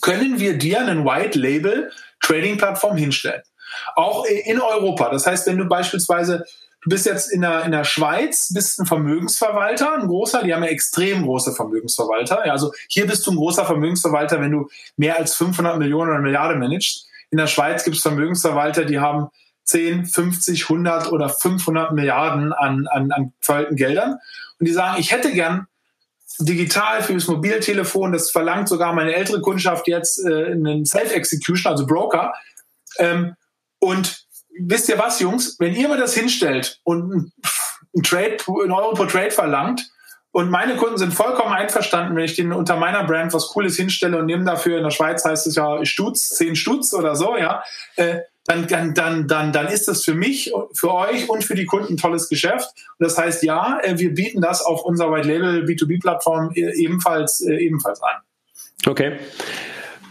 [0.00, 3.42] können wir dir einen White Label Trading Plattform hinstellen.
[3.94, 5.10] Auch in Europa.
[5.10, 6.44] Das heißt, wenn du beispielsweise
[6.80, 10.62] Du bist jetzt in der, in der Schweiz, bist ein Vermögensverwalter, ein großer, die haben
[10.62, 12.46] ja extrem große Vermögensverwalter.
[12.46, 16.20] Ja, also hier bist du ein großer Vermögensverwalter, wenn du mehr als 500 Millionen oder
[16.20, 17.08] Milliarde managst.
[17.30, 19.28] In der Schweiz gibt es Vermögensverwalter, die haben
[19.64, 24.12] 10, 50, 100 oder 500 Milliarden an, an, an verwalteten Geldern.
[24.58, 25.66] Und die sagen, ich hätte gern
[26.38, 32.32] digital fürs Mobiltelefon, das verlangt sogar meine ältere Kundschaft jetzt äh, einen Self-Execution, also Broker.
[32.98, 33.34] Ähm,
[33.78, 34.26] und
[34.58, 35.56] wisst ihr was, Jungs?
[35.58, 37.32] Wenn ihr mir das hinstellt und
[37.96, 39.90] ein Trade, ein Euro pro Trade verlangt,
[40.30, 44.18] und meine Kunden sind vollkommen einverstanden, wenn ich denen unter meiner Brand was Cooles hinstelle
[44.18, 47.62] und nehme dafür, in der Schweiz heißt es ja Stutz, 10 Stutz oder so, ja,
[47.96, 51.66] äh, dann, dann, dann, dann, dann ist das für mich, für euch und für die
[51.66, 52.68] Kunden ein tolles Geschäft.
[52.98, 57.40] Und das heißt, ja, äh, wir bieten das auf unserer White Label B2B-Plattform äh, ebenfalls,
[57.40, 58.22] ebenfalls an.
[58.86, 59.18] Okay.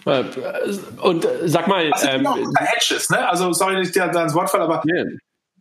[0.08, 0.24] Äh,
[1.02, 1.92] und sag mal.
[1.92, 2.28] Also, ähm,
[2.60, 3.28] Hedges, ne?
[3.28, 5.06] Also, sorry, dass ich dir da ins Wort falle, aber yeah.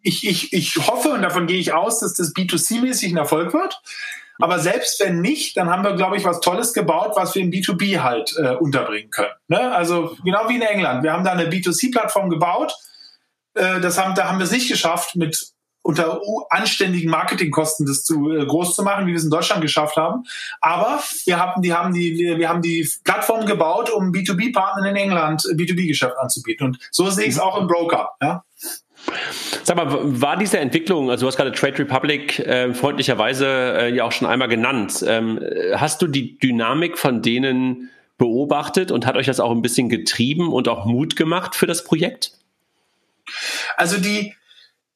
[0.03, 3.81] ich, ich, ich hoffe und davon gehe ich aus, dass das B2C-mäßig ein Erfolg wird.
[4.39, 7.51] Aber selbst wenn nicht, dann haben wir, glaube ich, was Tolles gebaut, was wir im
[7.51, 9.33] B2B halt äh, unterbringen können.
[9.49, 9.75] Ne?
[9.75, 11.03] Also genau wie in England.
[11.03, 12.75] Wir haben da eine B2C-Plattform gebaut.
[13.55, 15.53] Äh, das haben, da haben wir es nicht geschafft, mit
[15.87, 16.21] unter
[16.51, 20.25] anständigen Marketingkosten das zu äh, groß zu machen, wie wir es in Deutschland geschafft haben.
[20.61, 25.43] Aber wir haben die haben die wir haben die Plattform gebaut, um B2B-Partnern in England
[25.43, 26.67] B2B-Geschäft anzubieten.
[26.67, 28.11] Und so sehe ich es auch im Broker.
[28.21, 28.45] Ja.
[29.63, 29.87] Sag mal,
[30.21, 34.27] war diese Entwicklung, also du hast gerade Trade Republic äh, freundlicherweise äh, ja auch schon
[34.27, 35.05] einmal genannt.
[35.07, 35.39] Ähm,
[35.77, 40.53] hast du die Dynamik von denen beobachtet und hat euch das auch ein bisschen getrieben
[40.53, 42.33] und auch Mut gemacht für das Projekt?
[43.77, 44.35] Also die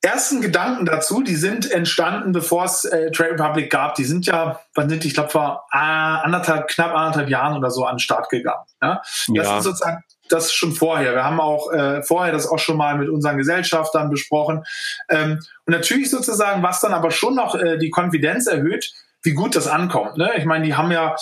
[0.03, 3.95] ersten Gedanken dazu, die sind entstanden, bevor es äh, Trade Republic gab.
[3.97, 7.71] Die sind ja, wann sind die, ich glaube vor äh, anderthalb, knapp anderthalb Jahren oder
[7.71, 8.65] so an den Start gegangen.
[8.83, 9.03] Ja?
[9.03, 9.59] Das ja.
[9.59, 11.15] ist sozusagen das schon vorher.
[11.15, 14.65] Wir haben auch äh, vorher das auch schon mal mit unseren Gesellschaftern besprochen.
[15.09, 19.57] Ähm, und natürlich sozusagen, was dann aber schon noch äh, die Konfidenz erhöht, wie gut
[19.57, 20.17] das ankommt.
[20.17, 20.31] Ne?
[20.37, 21.17] Ich meine, die haben ja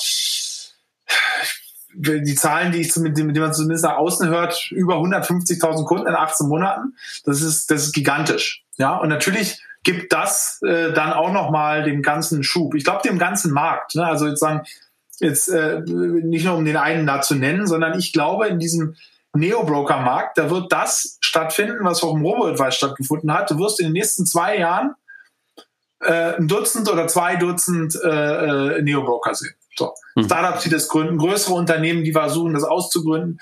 [1.94, 6.06] die Zahlen, die ich mit dem, die man zumindest nach außen hört, über 150.000 Kunden
[6.06, 6.94] in 18 Monaten.
[7.24, 8.62] Das ist, das ist gigantisch.
[8.78, 12.74] Ja, und natürlich gibt das äh, dann auch nochmal dem ganzen Schub.
[12.74, 13.94] Ich glaube, dem ganzen Markt.
[13.94, 14.04] Ne?
[14.04, 14.64] Also jetzt sagen,
[15.18, 18.96] jetzt äh, nicht nur um den einen da zu nennen, sondern ich glaube, in diesem
[19.34, 23.50] Neo-Broker-Markt, da wird das stattfinden, was auch im Robo-Advice stattgefunden hat.
[23.50, 24.94] Du wirst in den nächsten zwei Jahren
[26.00, 29.54] äh, ein Dutzend oder zwei Dutzend äh, äh, Neo-Broker sehen.
[29.76, 29.94] So.
[30.14, 30.24] Hm.
[30.24, 33.38] Startups, die das gründen, größere Unternehmen, die versuchen, das auszugründen.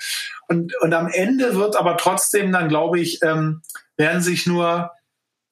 [0.47, 3.61] Und, und am Ende wird aber trotzdem dann, glaube ich, ähm,
[3.95, 4.91] werden sich nur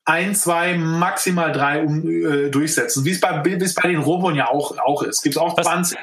[0.05, 3.05] ein, zwei, maximal drei um, äh, durchsetzen.
[3.05, 5.23] Wie es bei, wie es bei den Robon ja auch, auch ist.
[5.23, 5.97] Gibt es auch was, 20.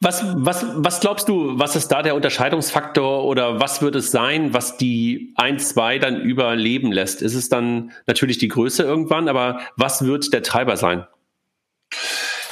[0.00, 4.54] Was, was, was glaubst du, was ist da der Unterscheidungsfaktor oder was wird es sein,
[4.54, 7.20] was die ein, zwei dann überleben lässt?
[7.20, 11.06] Ist es dann natürlich die Größe irgendwann, aber was wird der Treiber sein?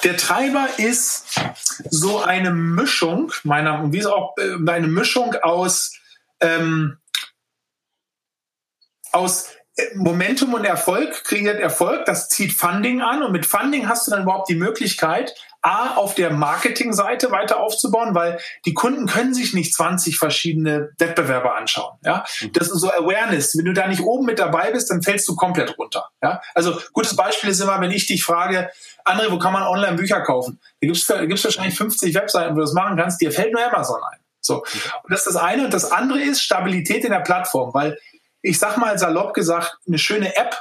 [0.02, 1.40] Der Treiber ist
[1.88, 5.98] so eine Mischung, meiner, wie es auch äh, eine Mischung aus,
[6.40, 6.98] ähm,
[9.12, 9.48] aus
[9.94, 14.22] Momentum und Erfolg kreiert Erfolg, das zieht Funding an und mit Funding hast du dann
[14.22, 19.74] überhaupt die Möglichkeit, A, auf der Marketingseite weiter aufzubauen, weil die Kunden können sich nicht
[19.74, 21.98] 20 verschiedene Wettbewerber anschauen.
[22.04, 23.56] Ja, das ist so Awareness.
[23.56, 26.10] Wenn du da nicht oben mit dabei bist, dann fällst du komplett runter.
[26.22, 28.70] Ja, also gutes Beispiel ist immer, wenn ich dich frage,
[29.06, 30.60] André, wo kann man online Bücher kaufen?
[30.82, 33.20] Da gibt es wahrscheinlich 50 Webseiten, wo du das machen kannst.
[33.22, 34.18] Dir fällt nur Amazon ein.
[34.42, 34.58] So.
[34.58, 35.64] Und das ist das eine.
[35.64, 37.98] Und das andere ist Stabilität in der Plattform, weil
[38.44, 40.54] ich sag mal salopp gesagt, eine schöne App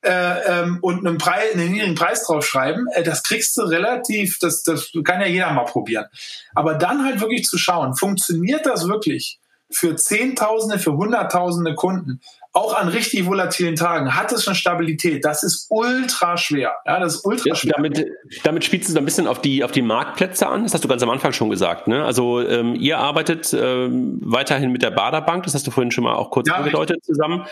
[0.00, 4.62] äh, ähm, und einen, Preis, einen niedrigen Preis draufschreiben, äh, das kriegst du relativ, das,
[4.62, 6.06] das kann ja jeder mal probieren.
[6.54, 9.38] Aber dann halt wirklich zu schauen, funktioniert das wirklich
[9.76, 12.20] für Zehntausende, für Hunderttausende Kunden?
[12.56, 15.24] auch an richtig volatilen Tagen hat es eine Stabilität.
[15.26, 16.74] Das ist ultra schwer.
[16.86, 17.74] Ja, das ist ultra schwer.
[17.76, 18.06] Damit,
[18.44, 20.62] damit spielst du so ein bisschen auf die, auf die Marktplätze an.
[20.62, 21.86] Das hast du ganz am Anfang schon gesagt.
[21.86, 22.02] Ne?
[22.02, 25.44] Also ähm, ihr arbeitet ähm, weiterhin mit der Baderbank.
[25.44, 27.44] Das hast du vorhin schon mal auch kurz ja, angedeutet zusammen.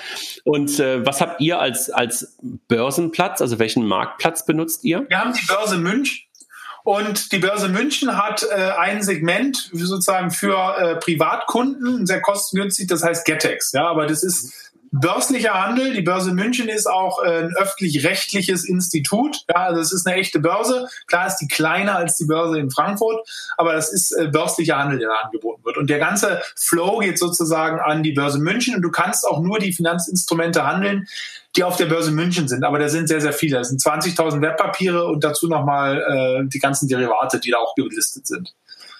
[0.44, 3.42] Und äh, was habt ihr als, als Börsenplatz?
[3.42, 5.04] Also welchen Marktplatz benutzt ihr?
[5.08, 6.23] Wir haben die Börse München.
[6.84, 13.02] Und die Börse München hat äh, ein Segment sozusagen für äh, Privatkunden, sehr kostengünstig, das
[13.02, 13.72] heißt Getex.
[13.72, 15.92] Ja, aber das ist börslicher Handel.
[15.92, 19.44] Die Börse München ist auch äh, ein öffentlich-rechtliches Institut.
[19.48, 20.88] Ja, also es ist eine echte Börse.
[21.06, 24.98] Klar ist die kleiner als die Börse in Frankfurt, aber das ist äh, börslicher Handel,
[24.98, 25.76] der da angeboten wird.
[25.76, 29.58] Und der ganze Flow geht sozusagen an die Börse München und du kannst auch nur
[29.58, 31.06] die Finanzinstrumente handeln,
[31.56, 32.64] die auf der Börse München sind.
[32.64, 33.58] Aber da sind sehr, sehr viele.
[33.58, 38.26] Das sind 20.000 Wertpapiere und dazu nochmal äh, die ganzen Derivate, die da auch gelistet
[38.26, 38.54] sind.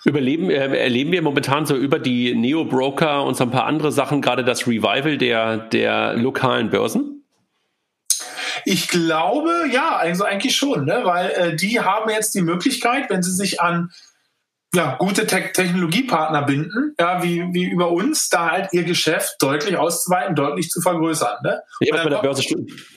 [0.05, 4.21] Überleben, äh, erleben wir momentan so über die Neo-Broker und so ein paar andere Sachen,
[4.21, 7.25] gerade das Revival der, der lokalen Börsen?
[8.67, 11.01] Ich glaube, ja, also eigentlich schon, ne?
[11.05, 13.91] weil äh, die haben jetzt die Möglichkeit, wenn sie sich an
[14.75, 19.77] ja, gute Te Technologiepartner binden, ja, wie, wie über uns, da halt ihr Geschäft deutlich
[19.77, 21.39] auszuweiten, deutlich zu vergrößern.
[21.43, 21.63] Ne?
[21.81, 22.43] Ich habe bei, der Börse,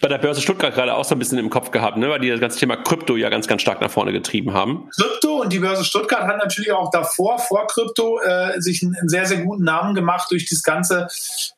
[0.01, 2.09] bei der Börse Stuttgart gerade auch so ein bisschen im Kopf gehabt, ne?
[2.09, 4.89] weil die das ganze Thema Krypto ja ganz, ganz stark nach vorne getrieben haben.
[4.95, 9.09] Krypto und die Börse Stuttgart hat natürlich auch davor, vor Krypto, äh, sich einen, einen,
[9.09, 11.07] sehr, sehr guten Namen gemacht durch das ganze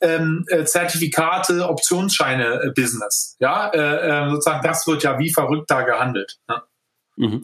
[0.02, 3.38] ähm, äh, Zertifikate, Optionsscheine-Business.
[3.40, 6.38] Ja, äh, äh, sozusagen, das wird ja wie verrückt da gehandelt.
[6.48, 6.62] Ne?
[7.20, 7.42] Mhm.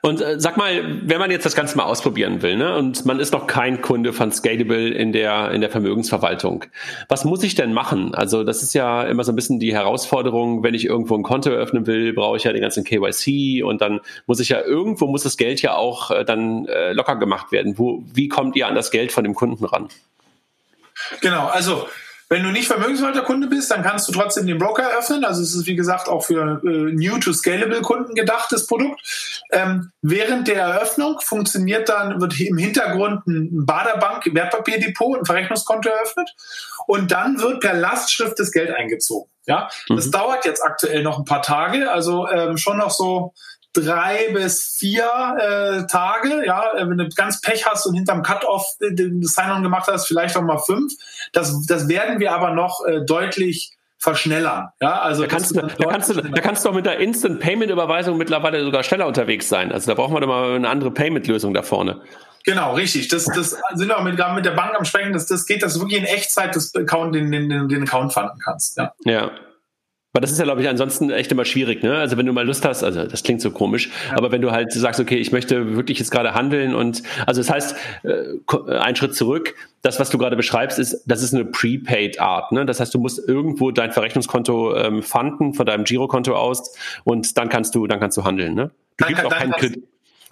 [0.00, 3.18] Und äh, sag mal, wenn man jetzt das Ganze mal ausprobieren will, ne, und man
[3.18, 6.64] ist noch kein Kunde von Scalable in der in der Vermögensverwaltung,
[7.08, 8.14] was muss ich denn machen?
[8.14, 11.50] Also das ist ja immer so ein bisschen die Herausforderung, wenn ich irgendwo ein Konto
[11.50, 15.24] eröffnen will, brauche ich ja den ganzen KYC und dann muss ich ja irgendwo muss
[15.24, 17.78] das Geld ja auch äh, dann äh, locker gemacht werden.
[17.78, 19.88] Wo, wie kommt ihr an das Geld von dem Kunden ran?
[21.20, 21.86] Genau, also
[22.30, 25.24] wenn du nicht Vermögensverwalterkunde bist, dann kannst du trotzdem den Broker eröffnen.
[25.24, 29.00] Also es ist wie gesagt auch für äh, New to Scalable Kunden gedachtes Produkt.
[29.50, 36.34] Ähm, während der Eröffnung funktioniert dann, wird im Hintergrund ein Baderbank Wertpapierdepot, ein Verrechnungskonto eröffnet
[36.86, 39.30] und dann wird per Lastschrift das Geld eingezogen.
[39.46, 40.10] Ja, das mhm.
[40.10, 43.32] dauert jetzt aktuell noch ein paar Tage, also ähm, schon noch so
[43.80, 45.04] drei bis vier
[45.38, 50.06] äh, Tage, ja, wenn du ganz Pech hast und hinterm Cut-Off den Sign-On gemacht hast,
[50.06, 50.92] vielleicht auch mal fünf.
[51.32, 54.68] Das, das werden wir aber noch äh, deutlich verschnellern.
[54.80, 57.40] Ja, also da kannst, du, da, kannst du, da kannst du auch mit der Instant
[57.40, 59.72] Payment Überweisung mittlerweile sogar schneller unterwegs sein.
[59.72, 62.00] Also da brauchen wir doch mal eine andere Payment Lösung da vorne.
[62.44, 63.08] Genau, richtig.
[63.08, 65.12] Das, das sind wir auch mit, mit der Bank am Sprechen.
[65.12, 68.38] Das, das geht, dass du wirklich in Echtzeit das Account, den, den, den Account fanden
[68.42, 68.78] kannst.
[68.78, 68.92] Ja.
[69.04, 69.30] ja.
[70.18, 71.96] Aber das ist ja, glaube ich, ansonsten echt immer schwierig, ne?
[71.96, 74.16] Also wenn du mal Lust hast, also das klingt so komisch, ja.
[74.16, 77.48] aber wenn du halt sagst, okay, ich möchte wirklich jetzt gerade handeln und also das
[77.48, 82.50] heißt, äh, ein Schritt zurück, das, was du gerade beschreibst, ist, das ist eine Prepaid-Art,
[82.50, 82.66] ne?
[82.66, 87.48] Das heißt, du musst irgendwo dein Verrechnungskonto ähm, fanden von deinem Girokonto aus und dann
[87.48, 88.72] kannst du, dann kannst du handeln, ne?
[88.96, 89.84] Du gibst auch keinen Kredit.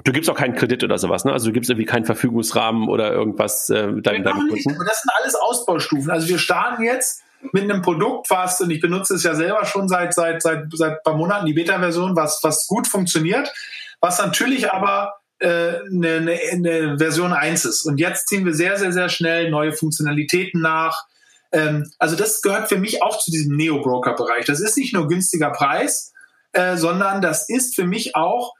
[0.02, 1.32] Du gibst auch keinen Kredit oder sowas, ne?
[1.32, 4.84] Also du gibst irgendwie keinen Verfügungsrahmen oder irgendwas äh, deinem, deinem Kunden.
[4.84, 6.10] Das sind alles Ausbaustufen.
[6.10, 7.22] Also wir starten jetzt
[7.52, 10.92] mit einem Produkt, was, und ich benutze es ja selber schon seit, seit, seit, seit
[10.92, 13.52] ein paar Monaten, die Beta-Version, was, was gut funktioniert,
[14.00, 17.82] was natürlich aber äh, eine, eine, eine Version 1 ist.
[17.84, 21.06] Und jetzt ziehen wir sehr, sehr, sehr schnell neue Funktionalitäten nach.
[21.52, 24.46] Ähm, also das gehört für mich auch zu diesem Neo-Broker-Bereich.
[24.46, 26.12] Das ist nicht nur günstiger Preis,
[26.52, 28.54] äh, sondern das ist für mich auch,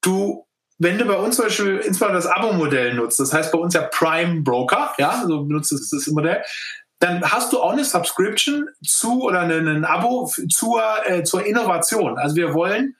[0.00, 0.46] du
[0.78, 3.82] wenn du bei uns zum Beispiel insbesondere das Abo-Modell nutzt, das heißt bei uns ja
[3.82, 6.42] Prime Broker, ja, so benutzt das Modell,
[7.02, 12.16] dann hast du auch eine Subscription zu oder ein Abo zur, äh, zur Innovation.
[12.16, 12.94] Also wir wollen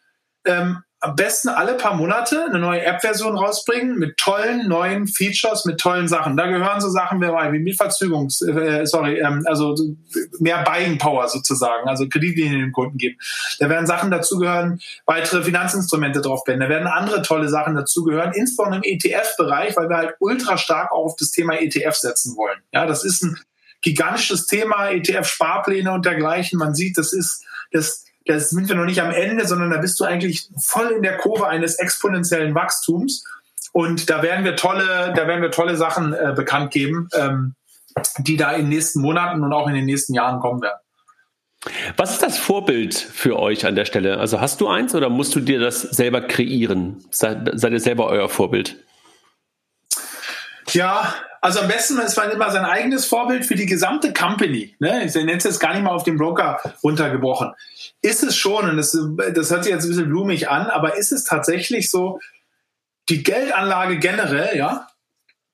[0.45, 5.79] ähm, am besten alle paar Monate eine neue App-Version rausbringen mit tollen neuen Features, mit
[5.79, 6.37] tollen Sachen.
[6.37, 9.77] Da gehören so Sachen wie Mietverzögerungs, äh, sorry, ähm, also
[10.41, 13.17] mehr Buying Power sozusagen, also Kreditlinien den Kunden geben.
[13.61, 16.69] Da werden Sachen dazugehören, weitere Finanzinstrumente draufblenden.
[16.69, 21.05] Da werden andere tolle Sachen dazugehören, insbesondere im ETF-Bereich, weil wir halt ultra stark auch
[21.05, 22.59] auf das Thema ETF setzen wollen.
[22.73, 23.39] Ja, das ist ein
[23.83, 26.59] gigantisches Thema, ETF-Sparpläne und dergleichen.
[26.59, 29.99] Man sieht, das ist, das, das sind wir noch nicht am Ende, sondern da bist
[30.01, 33.25] du eigentlich voll in der Kurve eines exponentiellen Wachstums.
[33.73, 37.55] Und da werden wir tolle, da werden wir tolle Sachen äh, bekannt geben, ähm,
[38.19, 40.79] die da in den nächsten Monaten und auch in den nächsten Jahren kommen werden.
[41.97, 44.19] Was ist das Vorbild für euch an der Stelle?
[44.19, 47.05] Also hast du eins oder musst du dir das selber kreieren?
[47.11, 48.77] Seid, seid ihr selber euer Vorbild?
[50.71, 54.77] Ja, also am besten ist man immer sein eigenes Vorbild für die gesamte Company.
[54.79, 55.05] Ne?
[55.05, 57.53] Ich nenne es jetzt gar nicht mal auf den Broker runtergebrochen.
[58.01, 58.97] Ist es schon, und das,
[59.35, 62.21] das hört sich jetzt ein bisschen blumig an, aber ist es tatsächlich so,
[63.09, 64.87] die Geldanlage generell, ja,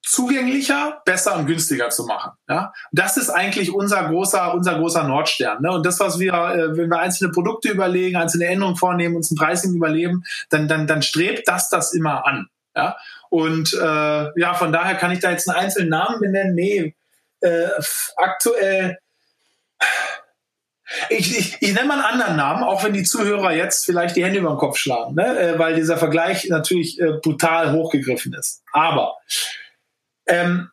[0.03, 2.33] zugänglicher, besser und günstiger zu machen.
[2.48, 5.62] Ja, das ist eigentlich unser großer, unser großer Nordstern.
[5.62, 5.72] Ne?
[5.72, 9.37] Und das, was wir, äh, wenn wir einzelne Produkte überlegen, einzelne Änderungen vornehmen, uns ein
[9.37, 12.48] Pricing überleben, dann, dann, dann strebt das das immer an.
[12.77, 12.96] Ja,
[13.30, 16.54] und äh, ja, von daher kann ich da jetzt einen einzelnen Namen benennen.
[16.54, 16.94] Nee,
[17.40, 17.68] äh,
[18.16, 18.98] aktuell.
[21.10, 24.24] Ich, ich, ich nenne mal einen anderen Namen, auch wenn die Zuhörer jetzt vielleicht die
[24.24, 25.38] Hände über den Kopf schlagen, ne?
[25.38, 28.62] äh, weil dieser Vergleich natürlich äh, brutal hochgegriffen ist.
[28.72, 29.16] Aber
[30.26, 30.70] ähm,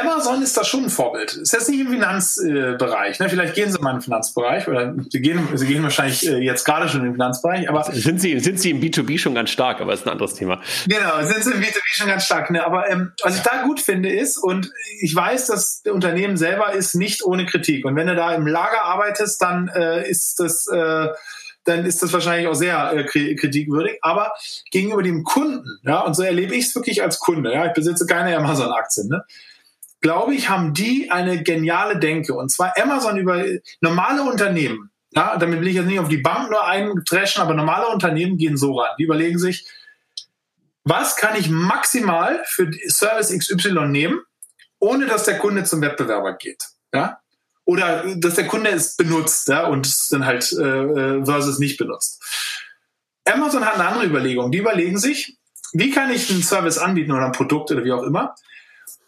[0.00, 1.34] Amazon ist da schon ein Vorbild.
[1.34, 3.18] Ist jetzt nicht im Finanzbereich.
[3.18, 3.28] Ne?
[3.28, 6.64] Vielleicht gehen sie mal in den Finanzbereich oder sie gehen, sie gehen wahrscheinlich äh, jetzt
[6.64, 7.68] gerade schon in den Finanzbereich.
[7.68, 10.60] Aber sind sie, sind sie im B2B schon ganz stark, aber ist ein anderes Thema.
[10.86, 12.50] Genau, sind sie im B2B schon ganz stark.
[12.50, 12.64] Ne?
[12.64, 16.72] Aber ähm, was ich da gut finde ist, und ich weiß, dass das Unternehmen selber
[16.72, 17.84] ist nicht ohne Kritik.
[17.84, 21.08] Und wenn du da im Lager arbeitest, dann äh, ist das äh,
[21.64, 23.98] dann ist das wahrscheinlich auch sehr äh, kritikwürdig.
[24.02, 24.32] Aber
[24.70, 28.06] gegenüber dem Kunden, ja, und so erlebe ich es wirklich als Kunde, ja, ich besitze
[28.06, 29.24] keine Amazon-Aktien, ne?
[30.04, 32.34] Glaube ich, haben die eine geniale Denke.
[32.34, 33.42] Und zwar Amazon über
[33.80, 34.90] normale Unternehmen.
[35.12, 38.58] Ja, damit will ich jetzt nicht auf die Bank nur eintreschen, aber normale Unternehmen gehen
[38.58, 38.94] so ran.
[38.98, 39.66] Die überlegen sich,
[40.82, 44.20] was kann ich maximal für Service XY nehmen,
[44.78, 46.62] ohne dass der Kunde zum Wettbewerber geht.
[46.92, 47.20] Ja?
[47.64, 51.78] Oder dass der Kunde es benutzt ja, und es dann halt äh, äh versus nicht
[51.78, 52.22] benutzt.
[53.24, 54.52] Amazon hat eine andere Überlegung.
[54.52, 55.38] Die überlegen sich,
[55.72, 58.34] wie kann ich einen Service anbieten oder ein Produkt oder wie auch immer,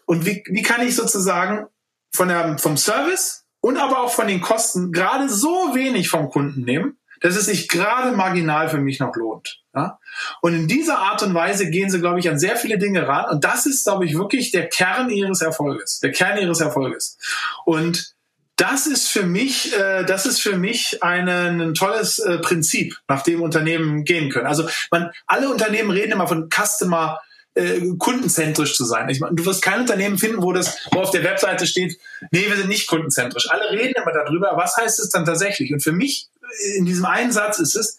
[0.07, 1.67] und wie, wie kann ich sozusagen
[2.13, 6.61] von der, vom Service und aber auch von den Kosten gerade so wenig vom Kunden
[6.61, 9.61] nehmen, dass es sich gerade marginal für mich noch lohnt.
[9.75, 9.99] Ja?
[10.41, 13.25] Und in dieser Art und Weise gehen sie, glaube ich, an sehr viele Dinge ran.
[13.29, 15.99] Und das ist, glaube ich, wirklich der Kern ihres Erfolges.
[15.99, 17.17] Der Kern ihres Erfolges.
[17.65, 18.15] Und
[18.55, 23.23] das ist für mich, äh, das ist für mich eine, ein tolles äh, Prinzip, nach
[23.23, 24.47] dem Unternehmen gehen können.
[24.47, 27.19] Also man, alle Unternehmen reden immer von Customer
[27.57, 29.09] äh, kundenzentrisch zu sein.
[29.09, 31.97] Ich meine, du wirst kein Unternehmen finden, wo das, wo auf der Webseite steht,
[32.31, 33.49] nee, wir sind nicht kundenzentrisch.
[33.49, 35.73] Alle reden immer darüber, was heißt es dann tatsächlich?
[35.73, 36.29] Und für mich
[36.75, 37.97] in diesem einen Satz ist es,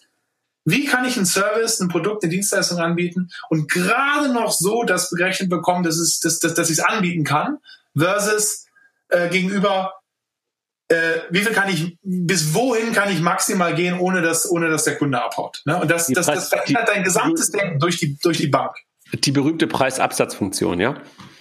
[0.65, 5.09] wie kann ich einen Service, ein Produkt, eine Dienstleistung anbieten und gerade noch so das
[5.09, 7.57] berechnet bekommen, dass, es, dass, dass, dass ich es anbieten kann,
[7.97, 8.65] versus
[9.09, 9.93] äh, gegenüber
[10.89, 14.85] äh, wie viel kann ich, bis wohin kann ich maximal gehen, ohne dass, ohne dass
[14.85, 15.61] der Kunde abhaut.
[15.65, 15.79] Ne?
[15.79, 18.75] Und das, das, das verändert dein gesamtes Denken durch die, durch die Bank.
[19.13, 20.95] Die berühmte Preisabsatzfunktion, ja?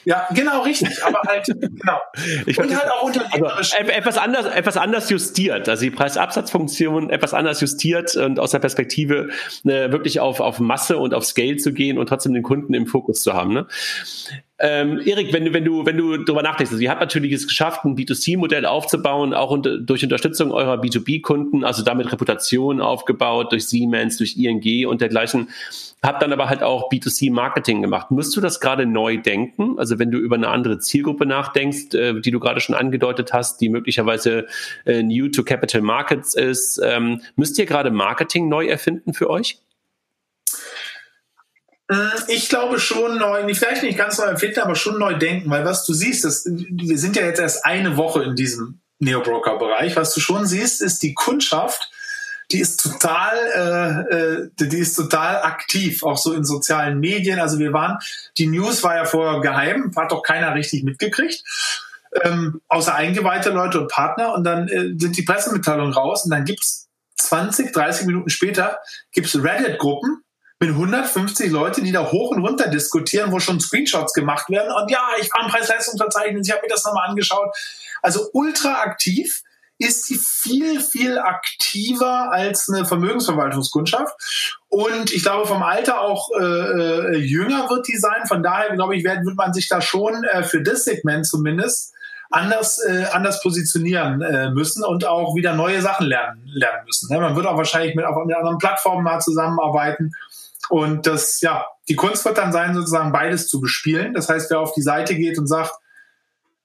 [0.04, 1.04] Ja, genau, richtig.
[1.04, 2.00] Aber halt, genau.
[2.46, 3.74] Ich und halt auch unternehmerisch.
[3.78, 5.68] Also, etwas anders, etwas anders justiert.
[5.68, 9.28] Also die Preisabsatzfunktion etwas anders justiert und aus der Perspektive
[9.64, 12.86] äh, wirklich auf, auf Masse und auf Scale zu gehen und trotzdem den Kunden im
[12.86, 13.52] Fokus zu haben.
[13.52, 13.66] Ne?
[14.60, 17.46] Ähm, Erik, wenn du, wenn du, wenn du darüber nachdenkst, also ihr habt natürlich es
[17.46, 23.66] geschafft, ein B2C-Modell aufzubauen, auch unter, durch Unterstützung eurer B2B-Kunden, also damit Reputation aufgebaut durch
[23.66, 25.50] Siemens, durch ING und dergleichen.
[26.02, 28.10] Habt dann aber halt auch B2C-Marketing gemacht.
[28.10, 29.78] Musst du das gerade neu denken?
[29.78, 33.60] Also wenn du über eine andere Zielgruppe nachdenkst, äh, die du gerade schon angedeutet hast,
[33.60, 34.46] die möglicherweise
[34.86, 39.60] äh, new to capital markets ist, ähm, müsst ihr gerade Marketing neu erfinden für euch?
[41.88, 45.64] Äh, ich glaube schon neu, vielleicht nicht ganz neu empfinden, aber schon neu denken, weil
[45.64, 49.96] was du siehst, das, wir sind ja jetzt erst eine Woche in diesem Neo-Broker-Bereich.
[49.96, 51.90] Was du schon siehst, ist die Kundschaft,
[52.50, 57.40] die ist total, äh, äh, die ist total aktiv, auch so in sozialen Medien.
[57.40, 57.98] Also wir waren,
[58.38, 61.44] die News war ja vorher geheim, hat doch keiner richtig mitgekriegt.
[62.22, 66.46] Ähm, außer eingeweihte Leute und Partner und dann äh, sind die Pressemitteilungen raus und dann
[66.46, 68.78] gibt's 20, 30 Minuten später
[69.12, 70.22] gibt's Reddit-Gruppen,
[70.60, 74.72] mit 150 Leute, die da hoch und runter diskutieren, wo schon Screenshots gemacht werden.
[74.72, 77.54] Und ja, ich war im Preis-Leistungsverzeichnis, ich habe mir das nochmal angeschaut.
[78.02, 79.42] Also ultra aktiv
[79.78, 84.12] ist die viel, viel aktiver als eine Vermögensverwaltungskundschaft.
[84.68, 88.26] Und ich glaube, vom Alter auch äh, äh, jünger wird die sein.
[88.26, 91.94] Von daher, glaube ich, wird, wird man sich da schon äh, für das Segment zumindest
[92.30, 97.12] anders, äh, anders positionieren äh, müssen und auch wieder neue Sachen lernen, lernen müssen.
[97.12, 97.20] Ne?
[97.20, 100.12] Man wird auch wahrscheinlich mit, auf, mit anderen Plattformen mal zusammenarbeiten
[100.68, 104.14] und das, ja, die Kunst wird dann sein, sozusagen beides zu bespielen.
[104.14, 105.72] Das heißt, wer auf die Seite geht und sagt,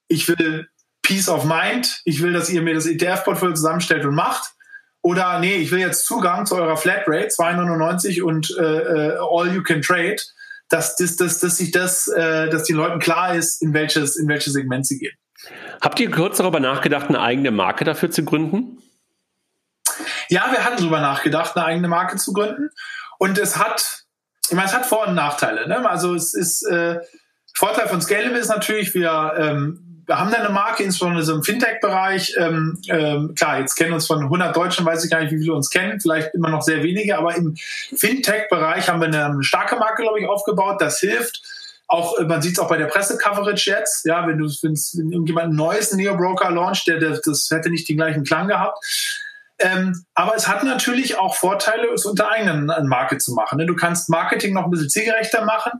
[0.07, 0.67] ich will
[1.01, 4.51] Peace of Mind, ich will, dass ihr mir das ETF-Portfolio zusammenstellt und macht.
[5.01, 9.61] Oder nee, ich will jetzt Zugang zu eurer Flatrate, 2,99 und äh, äh, All You
[9.61, 10.15] Can Trade,
[10.69, 14.29] dass, dass, dass, dass sich das, äh, dass den Leuten klar ist, in welches, in
[14.29, 15.15] welches Segment sie gehen.
[15.81, 18.81] Habt ihr kurz darüber nachgedacht, eine eigene Marke dafür zu gründen?
[20.29, 22.69] Ja, wir hatten darüber nachgedacht, eine eigene Marke zu gründen.
[23.17, 24.03] Und es hat,
[24.49, 25.67] ich meine, es hat Vor- und Nachteile.
[25.67, 25.89] Ne?
[25.89, 26.99] Also es ist, äh,
[27.53, 31.43] Vorteil von Scalable ist natürlich, wir, ähm, wir haben da eine Marke, insbesondere so im
[31.43, 32.35] Fintech-Bereich.
[32.37, 35.53] Ähm, ähm, klar, jetzt kennen uns von 100 Deutschen, weiß ich gar nicht, wie viele
[35.53, 39.77] uns kennen, vielleicht immer noch sehr wenige, aber im Fintech-Bereich haben wir eine, eine starke
[39.77, 40.81] Marke, glaube ich, aufgebaut.
[40.81, 41.41] Das hilft
[41.87, 45.55] auch, man sieht es auch bei der Presse-Coverage jetzt, ja, wenn du wenn irgendjemand ein
[45.55, 48.83] neues Neo-Broker launcht, der, der, das hätte nicht den gleichen Klang gehabt.
[49.59, 53.57] Ähm, aber es hat natürlich auch Vorteile, es unter eigenen Marke zu machen.
[53.57, 53.65] Ne?
[53.65, 55.71] Du kannst Marketing noch ein bisschen zielgerechter machen.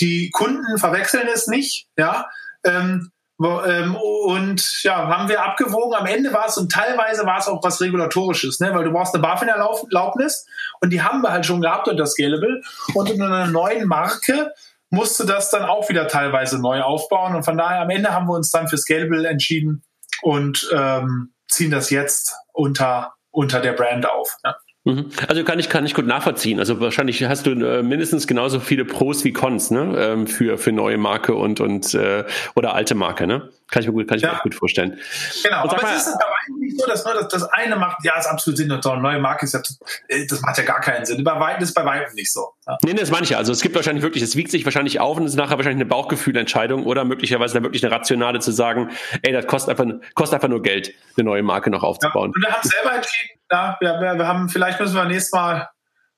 [0.00, 2.26] Die Kunden verwechseln es nicht, ja.
[2.64, 3.10] Ähm,
[3.40, 5.94] ähm, und ja, haben wir abgewogen.
[5.94, 8.72] Am Ende war es und teilweise war es auch was Regulatorisches, ne?
[8.74, 10.46] weil du brauchst eine BaFin-Erlaubnis
[10.80, 12.62] und die haben wir halt schon gehabt unter Scalable.
[12.94, 14.52] Und in einer neuen Marke
[14.90, 17.34] musste das dann auch wieder teilweise neu aufbauen.
[17.34, 19.82] Und von daher am Ende haben wir uns dann für Scalable entschieden
[20.20, 24.36] und ähm, ziehen das jetzt unter unter der Brand auf.
[24.44, 24.56] Ja.
[24.84, 25.10] Mhm.
[25.28, 26.58] Also kann ich kann ich gut nachvollziehen.
[26.58, 30.72] Also wahrscheinlich hast du äh, mindestens genauso viele Pros wie Cons ne ähm, für für
[30.72, 32.24] neue Marke und und äh,
[32.56, 33.48] oder alte Marke ne.
[33.72, 34.34] Kann ich mir gut kann ich ja.
[34.34, 34.98] mir gut vorstellen.
[35.42, 35.56] Genau.
[35.56, 38.04] Aber mal, es ist dabei nicht so, dass nur das, das eine macht.
[38.04, 39.62] Ja, ist absolut Sinn und neue Marke ist ja
[40.08, 41.24] äh, das macht ja gar keinen Sinn.
[41.24, 42.52] Bei weitem ist bei weitem nicht so.
[42.68, 42.78] Ja.
[42.84, 43.38] Nee, nee, das meine ich ja.
[43.38, 45.80] Also es gibt wahrscheinlich wirklich, es wiegt sich wahrscheinlich auf und es ist nachher wahrscheinlich
[45.80, 48.90] eine Bauchgefühlentscheidung oder möglicherweise dann wirklich eine rationale zu sagen,
[49.22, 52.30] ey, das kostet einfach kostet einfach nur Geld, eine neue Marke noch aufzubauen.
[52.30, 55.68] Ja, und wir haben selber entschieden ja, wir, wir haben, vielleicht müssen wir nächstes Mal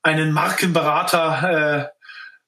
[0.01, 1.87] einen Markenberater äh,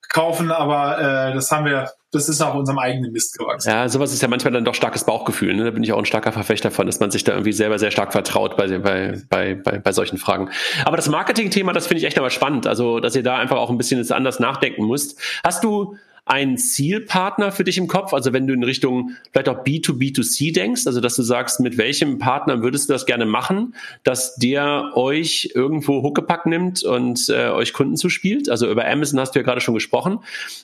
[0.10, 3.70] kaufen, aber äh, das haben wir, das ist nach unserem eigenen Mist gewachsen.
[3.70, 5.53] Ja, sowas ist ja manchmal dann doch starkes Bauchgefühl.
[5.53, 5.66] Ne?
[5.66, 7.91] Da bin ich auch ein starker Verfechter von, dass man sich da irgendwie selber sehr
[7.91, 10.49] stark vertraut bei, bei, bei, bei, bei solchen Fragen.
[10.86, 12.66] Aber das Marketing-Thema, das finde ich echt aber spannend.
[12.66, 15.20] Also, dass ihr da einfach auch ein bisschen anders nachdenken müsst.
[15.43, 15.97] Hast du
[16.28, 18.13] einen Zielpartner für dich im Kopf?
[18.13, 22.19] Also wenn du in Richtung vielleicht auch B2B2C denkst, also dass du sagst, mit welchem
[22.19, 27.73] Partner würdest du das gerne machen, dass der euch irgendwo Huckepack nimmt und äh, euch
[27.73, 28.49] Kunden zuspielt?
[28.49, 30.19] Also über Amazon hast du ja gerade schon gesprochen.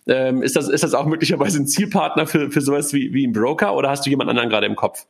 [0.07, 3.34] Ähm, ist, das, ist das auch möglicherweise ein Zielpartner für, für sowas wie, wie ein
[3.34, 5.05] Broker oder hast du jemand anderen gerade im Kopf?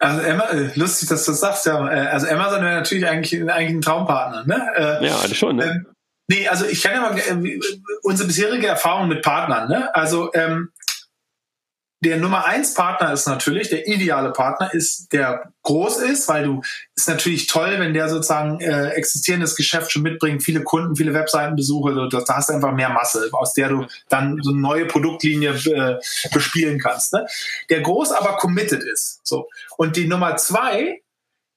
[0.00, 1.86] Also Emma, äh, lustig, dass du das sagst, ja.
[1.86, 4.66] Äh, also Amazon wäre natürlich eigentlich, eigentlich ein Traumpartner, ne?
[4.74, 5.64] Äh, ja, das schon, ne?
[5.64, 5.86] Ähm,
[6.30, 7.60] Nee, also ich kann ja mal äh,
[8.02, 9.68] unsere bisherige Erfahrung mit Partnern.
[9.68, 9.92] Ne?
[9.96, 10.70] Also ähm,
[12.04, 16.62] der Nummer eins Partner ist natürlich, der ideale Partner ist, der groß ist, weil du
[16.94, 22.08] ist natürlich toll, wenn der sozusagen äh, existierendes Geschäft schon mitbringt, viele Kunden, viele Webseitenbesuche,
[22.08, 25.50] da, da hast du einfach mehr Masse, aus der du dann so eine neue Produktlinie
[25.50, 25.98] äh,
[26.32, 27.12] bespielen kannst.
[27.12, 27.26] Ne?
[27.70, 29.18] Der groß aber committed ist.
[29.24, 29.48] So.
[29.76, 31.02] Und die Nummer zwei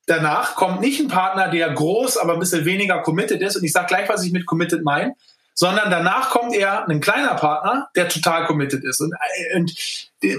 [0.06, 3.56] danach kommt nicht ein Partner, der groß, aber ein bisschen weniger committed ist.
[3.56, 5.16] Und ich sage gleich, was ich mit committed meine.
[5.56, 9.00] Sondern danach kommt eher ein kleiner Partner, der total committed ist.
[9.02, 9.72] Und, äh, und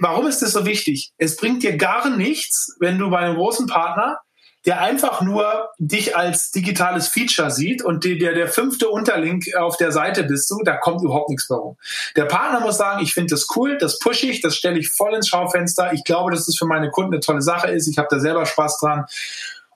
[0.00, 1.12] warum ist das so wichtig?
[1.18, 4.18] Es bringt dir gar nichts, wenn du bei einem großen Partner
[4.66, 9.92] der einfach nur dich als digitales Feature sieht und der, der fünfte Unterlink auf der
[9.92, 11.76] Seite bist du, da kommt überhaupt nichts mehr rum.
[12.16, 15.14] Der Partner muss sagen, ich finde das cool, das pushe ich, das stelle ich voll
[15.14, 15.92] ins Schaufenster.
[15.92, 17.88] Ich glaube, dass das für meine Kunden eine tolle Sache ist.
[17.88, 19.04] Ich habe da selber Spaß dran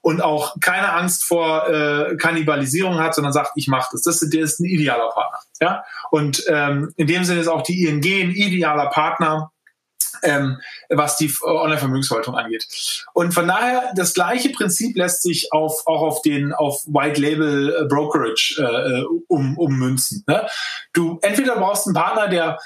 [0.00, 4.02] und auch keine Angst vor äh, Kannibalisierung hat, sondern sagt, ich mache das.
[4.02, 4.20] das.
[4.20, 5.38] Der ist ein idealer Partner.
[5.60, 5.84] Ja?
[6.10, 9.50] Und ähm, in dem Sinne ist auch die ING ein idealer Partner,
[10.22, 12.66] ähm, was die Online-Vermögensverwaltung angeht.
[13.12, 17.74] Und von daher, das gleiche Prinzip lässt sich auf, auch auf den auf White Label
[17.74, 20.24] äh, Brokerage äh, um, ummünzen.
[20.26, 20.46] Ne?
[20.92, 22.58] Du entweder brauchst einen Partner, der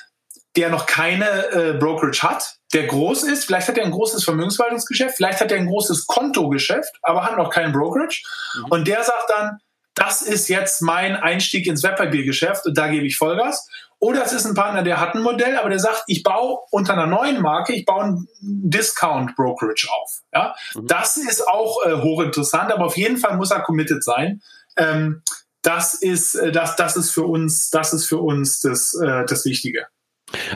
[0.57, 5.16] der noch keine äh, Brokerage hat, der groß ist, vielleicht hat er ein großes Vermögensverwaltungsgeschäft,
[5.16, 8.22] vielleicht hat er ein großes Kontogeschäft, aber hat noch keinen Brokerage.
[8.57, 8.64] Mhm.
[8.70, 9.59] Und der sagt dann,
[9.94, 13.68] das ist jetzt mein Einstieg ins Wertpapiergeschäft und da gebe ich Vollgas.
[13.98, 16.94] Oder es ist ein Partner, der hat ein Modell, aber der sagt, ich baue unter
[16.94, 20.22] einer neuen Marke, ich baue ein Discount Brokerage auf.
[20.32, 20.86] Ja, mhm.
[20.86, 24.42] das ist auch äh, hochinteressant, aber auf jeden Fall muss er committed sein.
[24.76, 25.22] Ähm,
[25.62, 29.44] das ist, äh, das, das ist für uns, das ist für uns das, äh, das
[29.44, 29.86] Wichtige.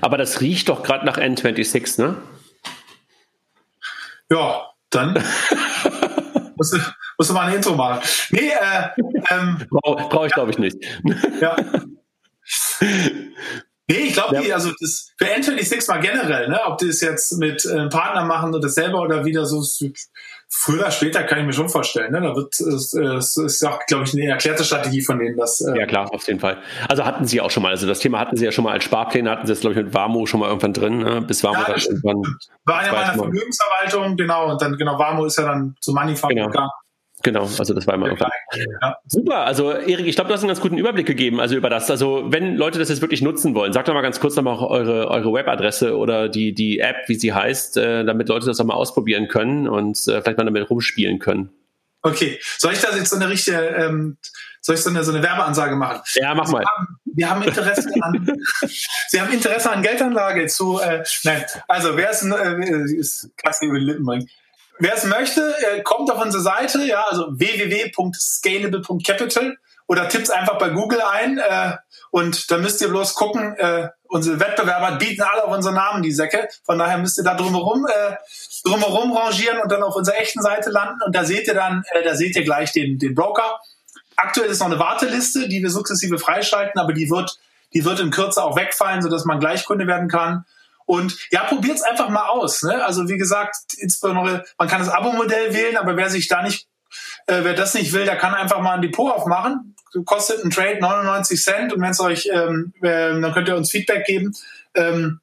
[0.01, 2.17] Aber das riecht doch gerade nach N26, ne?
[4.31, 5.15] Ja, dann
[6.57, 6.79] musst, du,
[7.19, 8.01] musst du mal ein Intro machen.
[8.31, 8.89] Nee, äh,
[9.31, 10.77] ähm, Brauche brauch ich, glaube ich, nicht.
[11.41, 11.57] ja.
[13.89, 14.55] Nee, ich glaube, ja.
[14.55, 18.25] also das für N26 mal generell, ne, ob die es jetzt mit äh, einem Partner
[18.25, 19.63] machen oder selber oder wieder so
[20.49, 22.13] früher oder später kann ich mir schon vorstellen.
[22.13, 22.21] Ne?
[22.21, 25.37] Da wird es, es ist auch, glaube ich, eine erklärte Strategie von denen.
[25.37, 26.59] Dass, äh ja klar, auf jeden Fall.
[26.89, 27.71] Also hatten sie auch schon mal.
[27.71, 29.85] Also das Thema hatten sie ja schon mal als Sparpläne, hatten sie das, glaube ich,
[29.85, 30.99] mit Warmo schon mal irgendwann drin.
[30.99, 31.21] Ne?
[31.23, 32.23] Bis Warmo ja, dann irgendwann.
[32.65, 34.51] War ja meiner Vermögensverwaltung, genau.
[34.51, 36.47] Und dann genau Warmo ist ja dann zu Moneyfarm genau.
[36.47, 36.71] gegangen.
[37.27, 38.21] Genau, also das war immer noch.
[38.21, 38.99] Ja.
[39.09, 41.91] Super, also Erik, ich glaube, du hast einen ganz guten Überblick gegeben, also über das.
[41.91, 45.09] Also wenn Leute das jetzt wirklich nutzen wollen, sagt doch mal ganz kurz nochmal eure,
[45.11, 48.75] eure Webadresse oder die, die App, wie sie heißt, äh, damit Leute das auch mal
[48.75, 51.51] ausprobieren können und äh, vielleicht mal damit rumspielen können.
[52.03, 54.19] Okay, soll ich da jetzt so eine richtige, ähm,
[54.61, 56.03] soll ich so eine, so eine Werbeansage machen?
[56.15, 56.61] Ja, mach mal.
[56.61, 58.39] Wir haben, wir haben Interesse an,
[59.09, 63.81] Sie haben Interesse an Geldanlage zu, äh, nein, also wer ist, äh, ist krass über
[63.81, 64.29] die Lippen bringen.
[64.79, 65.55] Wer es möchte,
[65.85, 69.57] kommt auf unsere Seite, ja, also www.scalable.capital
[69.87, 71.77] oder tippt einfach bei Google ein äh,
[72.11, 76.13] und dann müsst ihr bloß gucken, äh, unsere Wettbewerber bieten alle auf unseren Namen die
[76.13, 76.49] Säcke.
[76.65, 78.17] Von daher müsst ihr da drumherum, äh,
[78.65, 82.03] drumherum rangieren und dann auf unserer echten Seite landen und da seht ihr dann, äh,
[82.03, 83.61] da seht ihr gleich den, den Broker.
[84.17, 87.39] Aktuell ist noch eine Warteliste, die wir sukzessive freischalten, aber die wird,
[87.75, 90.45] die wird in Kürze auch wegfallen, sodass man gleich Kunde werden kann.
[90.87, 92.63] Und ja, probiert es einfach mal aus.
[92.63, 92.85] Ne?
[92.85, 96.69] Also wie gesagt, insbesondere, man kann das Abo-Modell wählen, aber wer sich da nicht,
[97.27, 99.75] äh, wer das nicht will, der kann einfach mal ein Depot aufmachen.
[100.05, 103.71] Kostet ein Trade 99 Cent und wenn es euch, ähm, äh, dann könnt ihr uns
[103.71, 104.33] Feedback geben.
[104.75, 105.21] Ähm,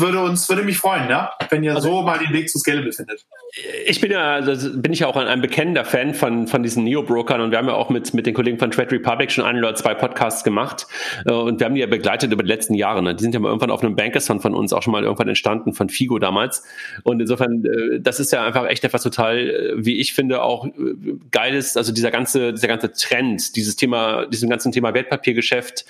[0.00, 2.92] würde uns, würde mich freuen, ja, wenn ihr also, so mal den Weg zu Scalable
[2.92, 3.26] findet.
[3.86, 6.84] Ich bin ja, also bin ich ja auch ein, ein bekennender Fan von, von diesen
[6.84, 9.58] Neo-Brokern und wir haben ja auch mit, mit den Kollegen von Trade Republic schon ein
[9.58, 10.86] oder zwei Podcasts gemacht
[11.26, 13.02] äh, und wir haben die ja begleitet über die letzten Jahre.
[13.02, 13.14] Ne?
[13.14, 15.72] Die sind ja mal irgendwann auf einem Bankerson von uns auch schon mal irgendwann entstanden,
[15.72, 16.62] von Figo damals.
[17.04, 20.66] Und insofern, äh, das ist ja einfach echt etwas total, äh, wie ich finde, auch
[21.30, 25.84] geil ist, also dieser ganze, dieser ganze Trend, dieses Thema, diesem ganzen Thema Wertpapiergeschäft,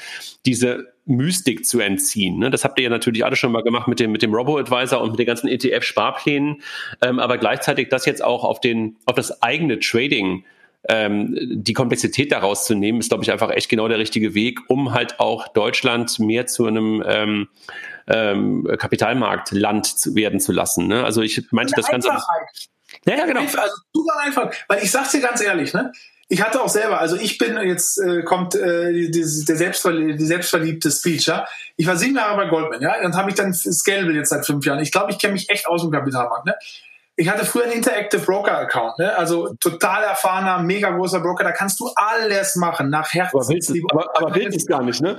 [0.47, 2.39] diese Mystik zu entziehen.
[2.39, 2.51] Ne?
[2.51, 5.11] Das habt ihr ja natürlich alle schon mal gemacht mit dem, mit dem Robo-Advisor und
[5.11, 6.63] mit den ganzen ETF-Sparplänen.
[7.03, 10.45] Ähm, aber gleichzeitig das jetzt auch auf den, auf das eigene Trading
[10.89, 14.61] ähm, die Komplexität daraus zu nehmen, ist, glaube ich, einfach echt genau der richtige Weg,
[14.69, 17.49] um halt auch Deutschland mehr zu einem ähm,
[18.07, 20.87] ähm, Kapitalmarktland zu werden zu lassen.
[20.87, 21.05] Ne?
[21.05, 22.09] Also ich meinte das Ganze.
[23.05, 23.41] Ja, ja, genau.
[23.41, 24.53] Also super einfach.
[24.69, 25.93] Weil ich sag's dir ganz ehrlich, ne?
[26.31, 30.15] Ich hatte auch selber, also ich bin, jetzt äh, kommt äh, die, die, der Selbstverlie
[30.15, 31.47] die selbstverliebte ja.
[31.77, 33.01] Ich war sieben Jahre bei Goldman, ja.
[33.01, 34.81] Dann habe ich dann Scalable jetzt seit fünf Jahren.
[34.81, 36.55] Ich glaube, ich kenne mich echt aus dem Kapitalmarkt, ne?
[37.17, 39.17] Ich hatte früher einen Interactive Broker Account, ne?
[39.17, 41.43] also total erfahrener, mega großer Broker.
[41.43, 43.35] Da kannst du alles machen nach Herz.
[43.35, 45.19] Aber willst, aber, aber willst es gar nicht, ne?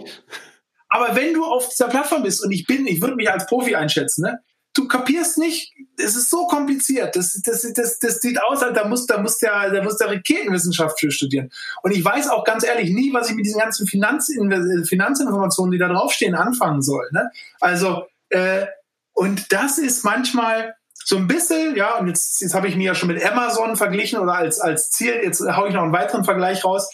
[0.88, 3.76] Aber wenn du auf dieser Plattform bist und ich bin, ich würde mich als Profi
[3.76, 4.40] einschätzen, ne?
[4.74, 7.16] du kapierst nicht, es ist so kompliziert.
[7.16, 10.10] Das, das, das, das sieht aus, als da muss, da muss der, da muss der
[10.10, 11.52] Raketenwissenschaft für studieren.
[11.84, 14.32] Und ich weiß auch ganz ehrlich nie, was ich mit diesen ganzen Finanz,
[14.88, 17.08] Finanzinformationen, die da draufstehen, anfangen soll.
[17.12, 17.30] Ne?
[17.60, 18.66] Also, äh,
[19.14, 22.96] und das ist manchmal so ein bisschen, ja, und jetzt, jetzt habe ich mir ja
[22.96, 26.64] schon mit Amazon verglichen oder als, als Ziel, jetzt haue ich noch einen weiteren Vergleich
[26.64, 26.90] raus.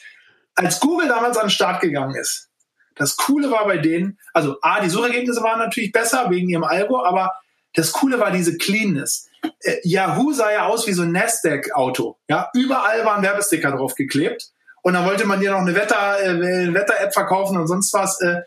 [0.56, 2.50] Als Google damals an den Start gegangen ist,
[2.96, 7.04] das Coole war bei denen, also A, die Suchergebnisse waren natürlich besser wegen ihrem Algo,
[7.04, 7.34] aber
[7.76, 9.28] das Coole war diese Cleanness.
[9.62, 12.18] Äh, Yahoo sah ja aus wie so ein Nasdaq-Auto.
[12.28, 14.52] Ja, überall waren Werbesticker drauf geklebt.
[14.82, 18.22] Und dann wollte man dir noch eine Wetter, äh, Wetter-App verkaufen und sonst was.
[18.22, 18.42] Äh,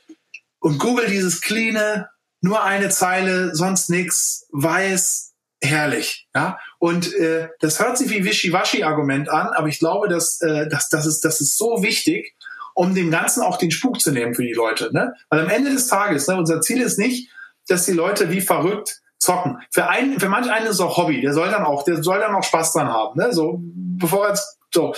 [0.61, 2.09] und Google dieses cleane,
[2.41, 6.29] nur eine Zeile, sonst nix, weiß, herrlich.
[6.35, 10.89] Ja, und äh, das hört sich wie Wischiwaschi-Argument an, aber ich glaube, dass, äh, dass,
[10.89, 12.35] das, ist, das ist so wichtig,
[12.74, 14.91] um dem Ganzen auch den Spuk zu nehmen für die Leute.
[14.93, 15.14] Ne?
[15.31, 17.31] Weil am Ende des Tages, ne, unser Ziel ist nicht,
[17.66, 19.58] dass die Leute wie verrückt zocken.
[19.70, 21.20] Für einen, für manch einen ist es auch Hobby.
[21.20, 23.18] Der soll dann auch, der soll dann auch Spaß dran haben.
[23.18, 23.32] Ne?
[23.32, 24.94] So, bevor er jetzt, so.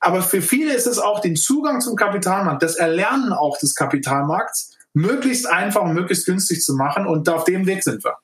[0.00, 4.76] Aber für viele ist es auch den Zugang zum Kapitalmarkt, das Erlernen auch des Kapitalmarkts,
[4.92, 7.06] möglichst einfach und möglichst günstig zu machen.
[7.06, 8.16] Und auf dem Weg sind wir.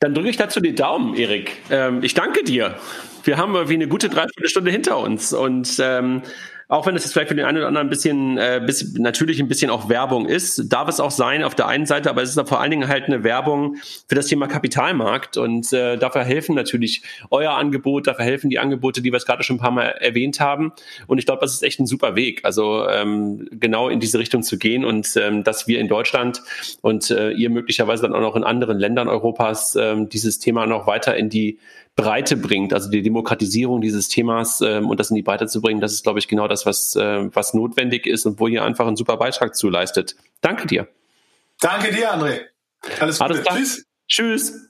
[0.00, 1.56] Dann drücke ich dazu die Daumen, Erik.
[1.70, 2.76] Ähm, ich danke dir.
[3.24, 6.22] Wir haben wie eine gute Dreiviertelstunde hinter uns und ähm,
[6.68, 9.40] auch wenn es jetzt vielleicht für den einen oder anderen ein bisschen, äh, bis, natürlich
[9.40, 12.36] ein bisschen auch Werbung ist, darf es auch sein auf der einen Seite, aber es
[12.36, 16.54] ist vor allen Dingen halt eine Werbung für das Thema Kapitalmarkt und äh, dafür helfen
[16.54, 19.86] natürlich euer Angebot, dafür helfen die Angebote, die wir es gerade schon ein paar Mal
[19.86, 20.72] erwähnt haben.
[21.06, 24.42] Und ich glaube, das ist echt ein super Weg, also ähm, genau in diese Richtung
[24.42, 26.42] zu gehen und ähm, dass wir in Deutschland
[26.82, 30.86] und äh, ihr möglicherweise dann auch noch in anderen Ländern Europas ähm, dieses Thema noch
[30.86, 31.58] weiter in die
[31.98, 35.80] Breite bringt, also die Demokratisierung dieses Themas ähm, und das in die Breite zu bringen,
[35.80, 38.86] das ist, glaube ich, genau das, was, äh, was notwendig ist und wo ihr einfach
[38.86, 40.14] einen super Beitrag zu leistet.
[40.40, 40.86] Danke dir.
[41.60, 42.42] Danke dir, André.
[43.00, 43.44] Alles Gute.
[43.44, 43.84] Alles Tschüss.
[44.06, 44.67] Tschüss.